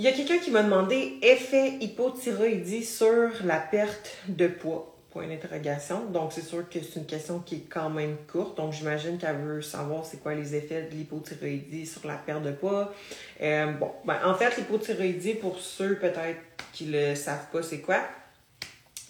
il 0.00 0.04
y 0.04 0.08
a 0.08 0.12
quelqu'un 0.12 0.38
qui 0.38 0.50
m'a 0.50 0.62
demandé 0.62 1.18
effet 1.20 1.74
hypothyroïdie 1.78 2.86
sur 2.86 3.28
la 3.44 3.58
perte 3.58 4.16
de 4.28 4.46
poids? 4.46 4.96
Point 5.10 5.28
d'interrogation. 5.28 6.06
Donc, 6.06 6.32
c'est 6.32 6.40
sûr 6.40 6.66
que 6.70 6.78
c'est 6.80 7.00
une 7.00 7.04
question 7.04 7.40
qui 7.40 7.56
est 7.56 7.66
quand 7.68 7.90
même 7.90 8.16
courte. 8.26 8.56
Donc, 8.56 8.72
j'imagine 8.72 9.18
qu'elle 9.18 9.36
veut 9.36 9.60
savoir 9.60 10.06
c'est 10.06 10.22
quoi 10.22 10.34
les 10.34 10.54
effets 10.54 10.88
de 10.90 10.96
l'hypothyroïdie 10.96 11.84
sur 11.84 12.06
la 12.06 12.14
perte 12.14 12.42
de 12.44 12.52
poids. 12.52 12.94
Euh, 13.42 13.72
bon, 13.72 13.92
ben, 14.06 14.16
en 14.24 14.34
fait, 14.34 14.56
l'hypothyroïdie, 14.56 15.34
pour 15.34 15.58
ceux 15.58 15.96
peut-être 15.96 16.40
qui 16.72 16.86
ne 16.86 17.10
le 17.10 17.14
savent 17.14 17.50
pas, 17.52 17.62
c'est 17.62 17.82
quoi? 17.82 18.00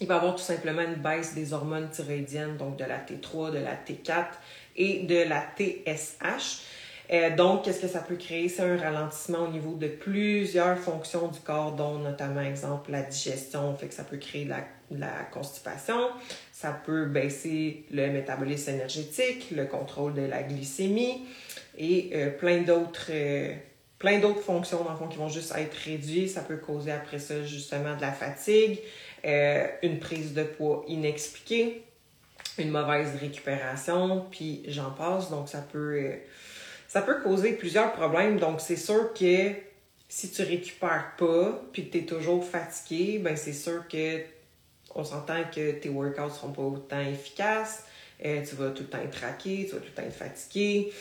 Il 0.01 0.07
va 0.07 0.15
y 0.15 0.17
avoir 0.17 0.35
tout 0.35 0.43
simplement 0.43 0.81
une 0.81 0.95
baisse 0.95 1.33
des 1.33 1.53
hormones 1.53 1.89
thyroïdiennes, 1.89 2.57
donc 2.57 2.75
de 2.75 2.83
la 2.83 2.97
T3, 2.97 3.51
de 3.51 3.59
la 3.59 3.75
T4 3.75 4.25
et 4.75 5.03
de 5.03 5.23
la 5.23 5.45
TSH. 5.57 6.80
Euh, 7.11 7.35
donc, 7.35 7.65
qu'est-ce 7.65 7.81
que 7.81 7.87
ça 7.87 7.99
peut 7.99 8.15
créer? 8.15 8.47
C'est 8.47 8.61
un 8.61 8.77
ralentissement 8.77 9.39
au 9.39 9.49
niveau 9.49 9.75
de 9.75 9.87
plusieurs 9.87 10.77
fonctions 10.77 11.27
du 11.27 11.39
corps, 11.39 11.73
dont 11.73 11.97
notamment, 11.97 12.41
exemple, 12.41 12.91
la 12.91 13.01
digestion, 13.01 13.75
fait 13.75 13.87
que 13.87 13.93
ça 13.93 14.03
peut 14.03 14.17
créer 14.17 14.45
la, 14.45 14.59
la 14.91 15.11
constipation, 15.31 16.09
ça 16.53 16.71
peut 16.71 17.05
baisser 17.05 17.85
le 17.91 18.09
métabolisme 18.11 18.71
énergétique, 18.71 19.51
le 19.51 19.65
contrôle 19.65 20.13
de 20.13 20.21
la 20.21 20.43
glycémie 20.43 21.25
et 21.77 22.11
euh, 22.13 22.29
plein 22.29 22.61
d'autres 22.61 23.07
euh, 23.09 23.53
plein 23.99 24.19
d'autres 24.19 24.41
fonctions, 24.41 24.83
dans 24.83 25.07
qui 25.07 25.17
vont 25.17 25.29
juste 25.29 25.53
être 25.55 25.75
réduites. 25.75 26.29
Ça 26.29 26.41
peut 26.41 26.57
causer 26.57 26.91
après 26.91 27.19
ça, 27.19 27.43
justement, 27.43 27.95
de 27.95 28.01
la 28.01 28.11
fatigue, 28.11 28.79
euh, 29.25 29.67
une 29.83 29.99
prise 29.99 30.33
de 30.33 30.43
poids 30.43 30.83
inexpliquée, 30.87 31.83
une 32.57 32.71
mauvaise 32.71 33.15
récupération, 33.19 34.25
puis 34.31 34.63
j'en 34.67 34.89
passe. 34.89 35.29
Donc, 35.29 35.49
ça 35.49 35.63
peut, 35.71 36.13
ça 36.91 37.01
peut 37.01 37.21
causer 37.21 37.53
plusieurs 37.53 37.93
problèmes. 37.93 38.37
Donc, 38.37 38.59
c'est 38.59 38.75
sûr 38.75 39.13
que 39.13 39.51
si 40.09 40.31
tu 40.31 40.41
récupères 40.41 41.13
pas, 41.17 41.61
puis 41.71 41.87
que 41.87 41.91
tu 41.91 41.97
es 41.99 42.05
toujours 42.05 42.43
fatigué, 42.43 43.19
ben 43.19 43.37
c'est 43.37 43.53
sûr 43.53 43.87
que 43.87 44.19
on 44.93 45.05
s'entend 45.05 45.43
que 45.55 45.71
tes 45.71 45.87
workouts 45.87 46.29
seront 46.29 46.51
pas 46.51 46.61
autant 46.63 46.99
efficaces. 46.99 47.85
Euh, 48.25 48.41
tu 48.47 48.55
vas 48.55 48.71
tout 48.71 48.83
le 48.83 48.89
temps 48.89 48.99
être 48.99 49.15
raqué, 49.15 49.65
tu 49.67 49.75
vas 49.75 49.79
tout 49.79 49.87
le 49.87 49.93
temps 49.93 50.03
être 50.03 50.13
fatigué 50.13 50.91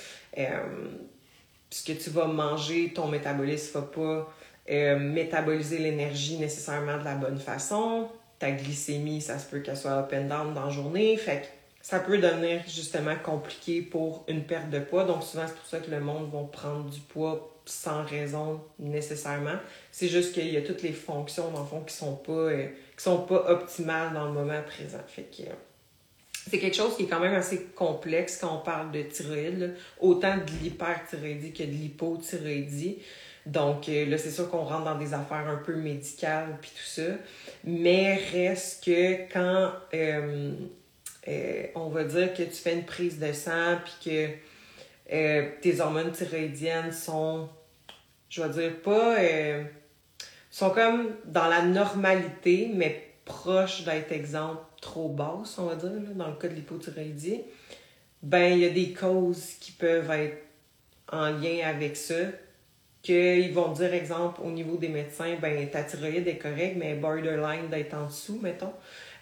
ce 1.71 1.85
que 1.85 1.93
tu 1.93 2.11
vas 2.11 2.27
manger, 2.27 2.93
ton 2.93 3.07
métabolisme 3.07 3.79
ne 3.79 3.85
va 3.85 3.87
pas 3.89 4.35
euh, 4.71 4.99
métaboliser 4.99 5.79
l'énergie 5.79 6.37
nécessairement 6.37 6.99
de 6.99 7.05
la 7.05 7.15
bonne 7.15 7.39
façon. 7.39 8.09
Ta 8.39 8.51
glycémie, 8.51 9.21
ça 9.21 9.39
se 9.39 9.49
peut 9.49 9.61
qu'elle 9.61 9.77
soit 9.77 9.93
up 9.93 10.13
and 10.13 10.25
down 10.25 10.55
dans 10.55 10.65
la 10.65 10.71
journée. 10.71 11.17
Fait 11.17 11.49
ça 11.83 11.99
peut 12.01 12.19
devenir 12.19 12.63
justement 12.69 13.17
compliqué 13.23 13.83
pour 13.83 14.25
une 14.29 14.45
perte 14.45 14.71
de 14.71 14.81
poids. 14.81 15.05
Donc 15.05 15.23
souvent, 15.23 15.45
c'est 15.47 15.57
pour 15.57 15.67
ça 15.67 15.79
que 15.79 15.91
le 15.91 16.01
monde 16.01 16.31
va 16.31 16.43
prendre 16.51 16.91
du 16.91 17.01
poids 17.01 17.57
sans 17.65 18.05
raison 18.05 18.61
nécessairement. 18.79 19.57
C'est 19.91 20.09
juste 20.09 20.35
qu'il 20.35 20.49
y 20.49 20.57
a 20.57 20.63
toutes 20.63 20.83
les 20.83 20.93
fonctions, 20.93 21.51
dans 21.51 21.61
le 21.61 21.67
fond, 21.67 21.81
qui 21.81 21.95
sont 21.95 22.17
pas, 22.17 22.33
euh, 22.33 22.67
qui 22.97 23.03
sont 23.03 23.23
pas 23.23 23.51
optimales 23.51 24.13
dans 24.13 24.27
le 24.27 24.33
moment 24.33 24.61
présent. 24.67 25.01
Fait 25.07 25.23
que, 25.23 25.43
euh, 25.43 25.55
c'est 26.51 26.59
quelque 26.59 26.77
chose 26.77 26.97
qui 26.97 27.05
est 27.05 27.07
quand 27.07 27.21
même 27.21 27.35
assez 27.35 27.65
complexe 27.75 28.39
quand 28.39 28.57
on 28.57 28.65
parle 28.65 28.93
de 28.93 29.03
thyroïde, 29.03 29.75
autant 30.01 30.37
de 30.37 30.51
l'hyperthyroïdie 30.63 31.53
que 31.53 31.63
de 31.63 31.71
l'hypothyroïdie. 31.71 32.99
Donc 33.47 33.89
euh, 33.89 34.07
là, 34.07 34.19
c'est 34.19 34.31
sûr 34.31 34.51
qu'on 34.51 34.65
rentre 34.65 34.85
dans 34.85 34.99
des 34.99 35.15
affaires 35.15 35.49
un 35.49 35.57
peu 35.57 35.75
médicales 35.75 36.59
puis 36.61 36.71
tout 36.75 36.87
ça. 36.87 37.15
Mais 37.65 38.17
reste 38.33 38.85
que 38.85 39.33
quand 39.33 39.73
euh, 41.29 41.67
on 41.75 41.89
va 41.89 42.05
dire 42.05 42.33
que 42.35 42.43
tu 42.43 42.53
fais 42.53 42.75
une 42.75 42.85
prise 42.85 43.19
de 43.19 43.33
sang 43.33 43.79
puis 43.85 44.11
que 44.11 45.61
tes 45.61 45.81
hormones 45.81 46.13
thyroïdiennes 46.13 46.93
sont, 46.93 47.49
je 48.29 48.43
vais 48.43 48.49
dire, 48.49 48.81
pas. 48.81 49.17
sont 50.51 50.71
comme 50.71 51.17
dans 51.25 51.49
la 51.49 51.63
normalité, 51.63 52.71
mais 52.73 53.11
proches 53.25 53.85
d'être 53.85 54.13
exemple 54.13 54.63
trop 54.81 55.09
basse, 55.09 55.59
on 55.59 55.67
va 55.67 55.77
dire, 55.77 55.91
dans 56.15 56.29
le 56.29 56.35
cas 56.35 56.49
de 56.49 56.55
l'hypothyroïdie, 56.55 57.43
ben 58.23 58.53
il 58.53 58.59
y 58.61 58.67
a 58.67 58.71
des 58.71 58.93
causes 58.93 59.55
qui 59.61 59.73
peuvent 59.73 60.11
être 60.11 60.39
en 61.13 61.31
lien 61.31 61.67
avec 61.67 61.97
ça. 61.97 62.15
Qu'ils 63.03 63.55
vont 63.55 63.73
dire, 63.73 63.95
exemple, 63.95 64.43
au 64.45 64.51
niveau 64.51 64.77
des 64.77 64.91
médecins, 64.91 65.37
ben 65.41 65.69
ta 65.71 65.83
thyroïde 65.83 66.29
est 66.29 66.37
correcte, 66.37 66.77
mais 66.77 66.95
borderline 66.95 67.69
d'être 67.71 67.95
en 67.95 68.07
dessous, 68.07 68.39
mettons. 68.43 68.75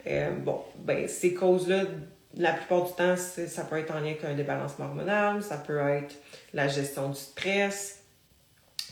Euh, 0.09 0.31
bon, 0.31 0.63
ben 0.79 1.07
ces 1.09 1.35
causes-là, 1.35 1.85
la 2.37 2.53
plupart 2.53 2.85
du 2.85 2.93
temps, 2.93 3.17
ça 3.17 3.65
peut 3.65 3.79
être 3.79 3.91
en 3.91 4.01
lien 4.01 4.11
avec 4.11 4.25
un 4.25 4.35
débalancement 4.35 4.87
hormonal, 4.87 5.43
ça 5.43 5.57
peut 5.59 5.79
être 5.79 6.15
la 6.55 6.69
gestion 6.69 7.11
du 7.11 7.19
stress, 7.19 8.03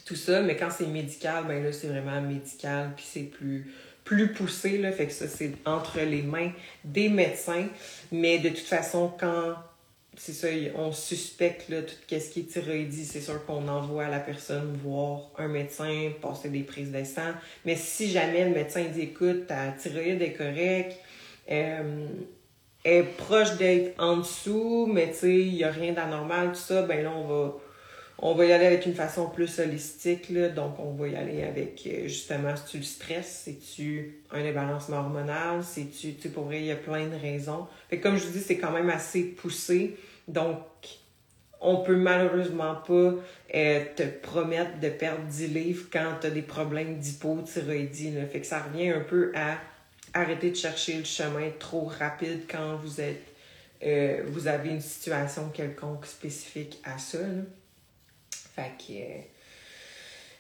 tout 0.04 0.16
ça, 0.16 0.42
mais 0.42 0.56
quand 0.56 0.70
c'est 0.70 0.86
médical, 0.86 1.44
ben 1.46 1.62
là, 1.62 1.72
c'est 1.72 1.88
vraiment 1.88 2.20
médical, 2.20 2.92
puis 2.96 3.04
c'est 3.08 3.22
plus 3.22 3.72
plus 4.04 4.32
poussé, 4.32 4.78
là, 4.78 4.92
fait 4.92 5.06
que 5.06 5.12
ça, 5.12 5.26
c'est 5.26 5.50
entre 5.64 5.98
les 5.98 6.22
mains 6.22 6.52
des 6.84 7.08
médecins. 7.08 7.66
Mais 8.12 8.38
de 8.38 8.50
toute 8.50 8.58
façon, 8.60 9.12
quand 9.18 9.56
c'est 10.16 10.32
ça, 10.32 10.48
on 10.76 10.92
suspecte 10.92 11.68
là, 11.68 11.82
tout 11.82 11.94
ce 12.08 12.30
qui 12.30 12.40
est 12.40 12.50
thyroïdie, 12.50 13.04
c'est 13.04 13.20
sûr 13.20 13.44
qu'on 13.44 13.68
envoie 13.68 14.08
la 14.08 14.20
personne 14.20 14.78
voir 14.82 15.30
un 15.38 15.48
médecin, 15.48 16.12
passer 16.22 16.48
des 16.48 16.62
prises 16.62 16.92
de 16.92 17.04
sang. 17.04 17.32
Mais 17.64 17.76
si 17.76 18.10
jamais 18.10 18.44
le 18.44 18.54
médecin 18.54 18.84
dit 18.84 19.02
écoute, 19.02 19.48
ta 19.48 19.72
thyroïde 19.72 20.22
est 20.22 20.32
correcte, 20.32 20.96
euh, 21.50 22.06
est 22.84 23.02
proche 23.02 23.56
d'être 23.56 24.00
en 24.00 24.18
dessous, 24.18 24.88
mais 24.92 25.10
tu 25.10 25.16
sais, 25.16 25.38
il 25.40 25.54
n'y 25.54 25.64
a 25.64 25.70
rien 25.70 25.92
d'anormal, 25.92 26.48
tout 26.48 26.54
ça, 26.54 26.82
ben 26.82 27.02
là, 27.02 27.12
on 27.14 27.26
va 27.26 27.54
on 28.18 28.34
va 28.34 28.46
y 28.46 28.52
aller 28.52 28.64
avec 28.64 28.86
une 28.86 28.94
façon 28.94 29.28
plus 29.28 29.58
holistique, 29.58 30.30
là. 30.30 30.48
donc 30.48 30.78
on 30.78 30.92
va 30.94 31.08
y 31.08 31.16
aller 31.16 31.42
avec 31.42 31.82
euh, 31.86 32.04
justement, 32.04 32.56
si 32.56 32.64
tu 32.64 32.76
le 32.78 32.82
stress, 32.82 33.42
c'est-tu 33.44 34.22
un 34.30 34.42
débalancement 34.42 34.98
hormonal, 34.98 35.62
c'est-tu, 35.62 36.14
tu 36.14 36.22
sais, 36.22 36.28
pour 36.30 36.44
vrai, 36.44 36.60
il 36.60 36.66
y 36.66 36.72
a 36.72 36.76
plein 36.76 37.06
de 37.06 37.16
raisons. 37.16 37.66
Fait 37.90 38.00
comme 38.00 38.16
je 38.16 38.24
vous 38.24 38.32
dis, 38.32 38.40
c'est 38.40 38.56
quand 38.56 38.70
même 38.70 38.88
assez 38.88 39.22
poussé, 39.22 39.96
donc 40.28 40.60
on 41.60 41.78
peut 41.78 41.96
malheureusement 41.96 42.76
pas 42.76 43.14
euh, 43.54 43.84
te 43.96 44.02
promettre 44.02 44.78
de 44.80 44.88
perdre 44.88 45.24
10 45.24 45.48
livres 45.48 45.86
quand 45.92 46.12
tu 46.20 46.26
as 46.26 46.30
des 46.30 46.42
problèmes 46.42 46.98
d'hypothyroïdie. 46.98 48.12
Fait 48.30 48.40
que 48.40 48.46
ça 48.46 48.60
revient 48.60 48.90
un 48.90 49.00
peu 49.00 49.32
à 49.34 49.58
arrêter 50.20 50.50
de 50.50 50.56
chercher 50.56 50.98
le 50.98 51.04
chemin 51.04 51.50
trop 51.58 51.86
rapide 51.86 52.42
quand 52.50 52.76
vous 52.76 53.00
êtes 53.00 53.36
euh, 53.82 54.22
vous 54.26 54.46
avez 54.46 54.70
une 54.70 54.80
situation 54.80 55.48
quelconque 55.50 56.06
spécifique 56.06 56.80
à 56.84 56.98
ça. 56.98 57.18
Fait 58.54 58.72
que, 58.78 58.94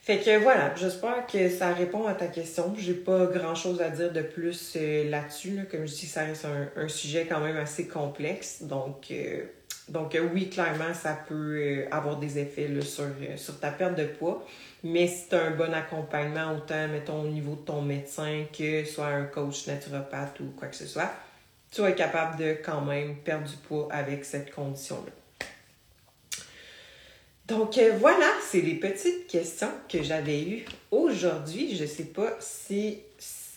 fait 0.02 0.18
que 0.18 0.38
voilà, 0.38 0.74
j'espère 0.74 1.26
que 1.26 1.50
ça 1.50 1.74
répond 1.74 2.06
à 2.06 2.14
ta 2.14 2.28
question. 2.28 2.74
J'ai 2.78 2.94
pas 2.94 3.26
grand 3.26 3.54
chose 3.54 3.82
à 3.82 3.90
dire 3.90 4.10
de 4.10 4.22
plus 4.22 4.72
euh, 4.76 5.10
là-dessus. 5.10 5.66
Comme 5.70 5.86
je 5.86 5.94
dis, 5.94 6.06
ça 6.06 6.22
reste 6.22 6.46
un, 6.76 6.88
sujet 6.88 7.26
quand 7.28 7.40
même 7.40 7.58
assez 7.58 7.86
complexe. 7.86 8.62
Donc, 8.62 9.10
euh, 9.10 9.42
donc 9.88 10.14
euh, 10.14 10.26
oui, 10.32 10.48
clairement, 10.48 10.94
ça 10.94 11.18
peut 11.28 11.84
avoir 11.90 12.18
des 12.18 12.38
effets 12.38 12.70
sur, 12.80 13.04
sur 13.36 13.60
ta 13.60 13.70
perte 13.70 13.96
de 13.96 14.06
poids. 14.06 14.46
Mais 14.88 15.08
si 15.08 15.28
tu 15.28 15.34
as 15.34 15.46
un 15.46 15.50
bon 15.50 15.74
accompagnement, 15.74 16.54
autant, 16.54 16.86
mettons, 16.86 17.22
au 17.22 17.26
niveau 17.26 17.56
de 17.56 17.62
ton 17.62 17.82
médecin 17.82 18.44
que 18.56 18.84
soit 18.84 19.08
un 19.08 19.24
coach 19.24 19.66
naturopathe 19.66 20.38
ou 20.40 20.52
quoi 20.56 20.68
que 20.68 20.76
ce 20.76 20.86
soit, 20.86 21.10
tu 21.72 21.80
vas 21.80 21.90
être 21.90 21.96
capable 21.96 22.38
de 22.38 22.56
quand 22.64 22.82
même 22.82 23.16
perdre 23.16 23.48
du 23.48 23.56
poids 23.56 23.88
avec 23.90 24.24
cette 24.24 24.54
condition-là. 24.54 25.12
Donc 27.48 27.78
euh, 27.78 27.96
voilà, 27.98 28.30
c'est 28.48 28.60
les 28.60 28.74
petites 28.74 29.26
questions 29.26 29.70
que 29.88 30.02
j'avais 30.04 30.42
eues 30.42 30.64
aujourd'hui. 30.92 31.76
Je 31.76 31.82
ne 31.82 31.88
sais 31.88 32.04
pas 32.04 32.36
si, 32.38 33.00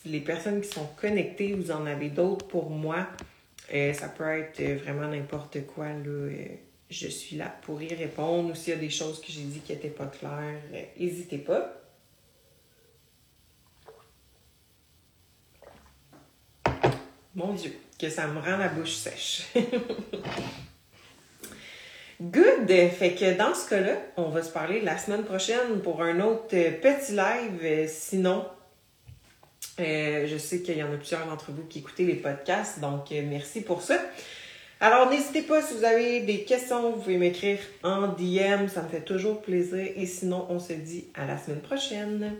les 0.04 0.20
personnes 0.20 0.60
qui 0.60 0.68
sont 0.68 0.88
connectées, 1.00 1.52
vous 1.52 1.70
en 1.70 1.86
avez 1.86 2.08
d'autres 2.08 2.46
pour 2.46 2.70
moi. 2.70 3.06
Euh, 3.72 3.92
ça 3.92 4.08
peut 4.08 4.28
être 4.28 4.60
vraiment 4.82 5.06
n'importe 5.06 5.64
quoi. 5.66 5.86
Là. 5.86 5.94
Euh, 6.06 6.44
je 6.90 7.08
suis 7.08 7.36
là 7.36 7.54
pour 7.62 7.80
y 7.80 7.94
répondre. 7.94 8.50
Ou 8.50 8.54
s'il 8.54 8.74
y 8.74 8.76
a 8.76 8.80
des 8.80 8.90
choses 8.90 9.20
que 9.20 9.28
j'ai 9.30 9.42
dit 9.42 9.60
qui 9.60 9.72
n'étaient 9.72 9.88
pas 9.88 10.06
claires, 10.06 10.60
n'hésitez 10.98 11.38
pas. 11.38 11.76
Mon 17.34 17.54
Dieu, 17.54 17.72
que 17.98 18.10
ça 18.10 18.26
me 18.26 18.40
rend 18.40 18.56
la 18.56 18.68
bouche 18.68 18.94
sèche. 18.96 19.42
Good! 22.20 22.68
Fait 22.68 23.14
que 23.14 23.38
dans 23.38 23.54
ce 23.54 23.70
cas-là, 23.70 23.96
on 24.18 24.28
va 24.28 24.42
se 24.42 24.50
parler 24.50 24.82
la 24.82 24.98
semaine 24.98 25.24
prochaine 25.24 25.80
pour 25.82 26.02
un 26.02 26.20
autre 26.20 26.48
petit 26.48 27.12
live. 27.12 27.88
Sinon, 27.88 28.44
euh, 29.78 30.26
je 30.26 30.36
sais 30.36 30.60
qu'il 30.60 30.76
y 30.76 30.82
en 30.82 30.92
a 30.92 30.96
plusieurs 30.96 31.24
d'entre 31.26 31.52
vous 31.52 31.64
qui 31.64 31.78
écoutez 31.78 32.04
les 32.04 32.16
podcasts, 32.16 32.80
donc 32.80 33.10
euh, 33.12 33.22
merci 33.26 33.62
pour 33.62 33.80
ça. 33.80 33.98
Alors, 34.82 35.10
n'hésitez 35.10 35.42
pas 35.42 35.60
si 35.60 35.74
vous 35.74 35.84
avez 35.84 36.20
des 36.20 36.44
questions, 36.44 36.90
vous 36.90 37.00
pouvez 37.00 37.18
m'écrire 37.18 37.58
en 37.82 38.08
DM, 38.08 38.66
ça 38.66 38.82
me 38.82 38.88
fait 38.88 39.04
toujours 39.04 39.42
plaisir. 39.42 39.86
Et 39.94 40.06
sinon, 40.06 40.46
on 40.48 40.58
se 40.58 40.72
dit 40.72 41.04
à 41.14 41.26
la 41.26 41.36
semaine 41.36 41.60
prochaine. 41.60 42.32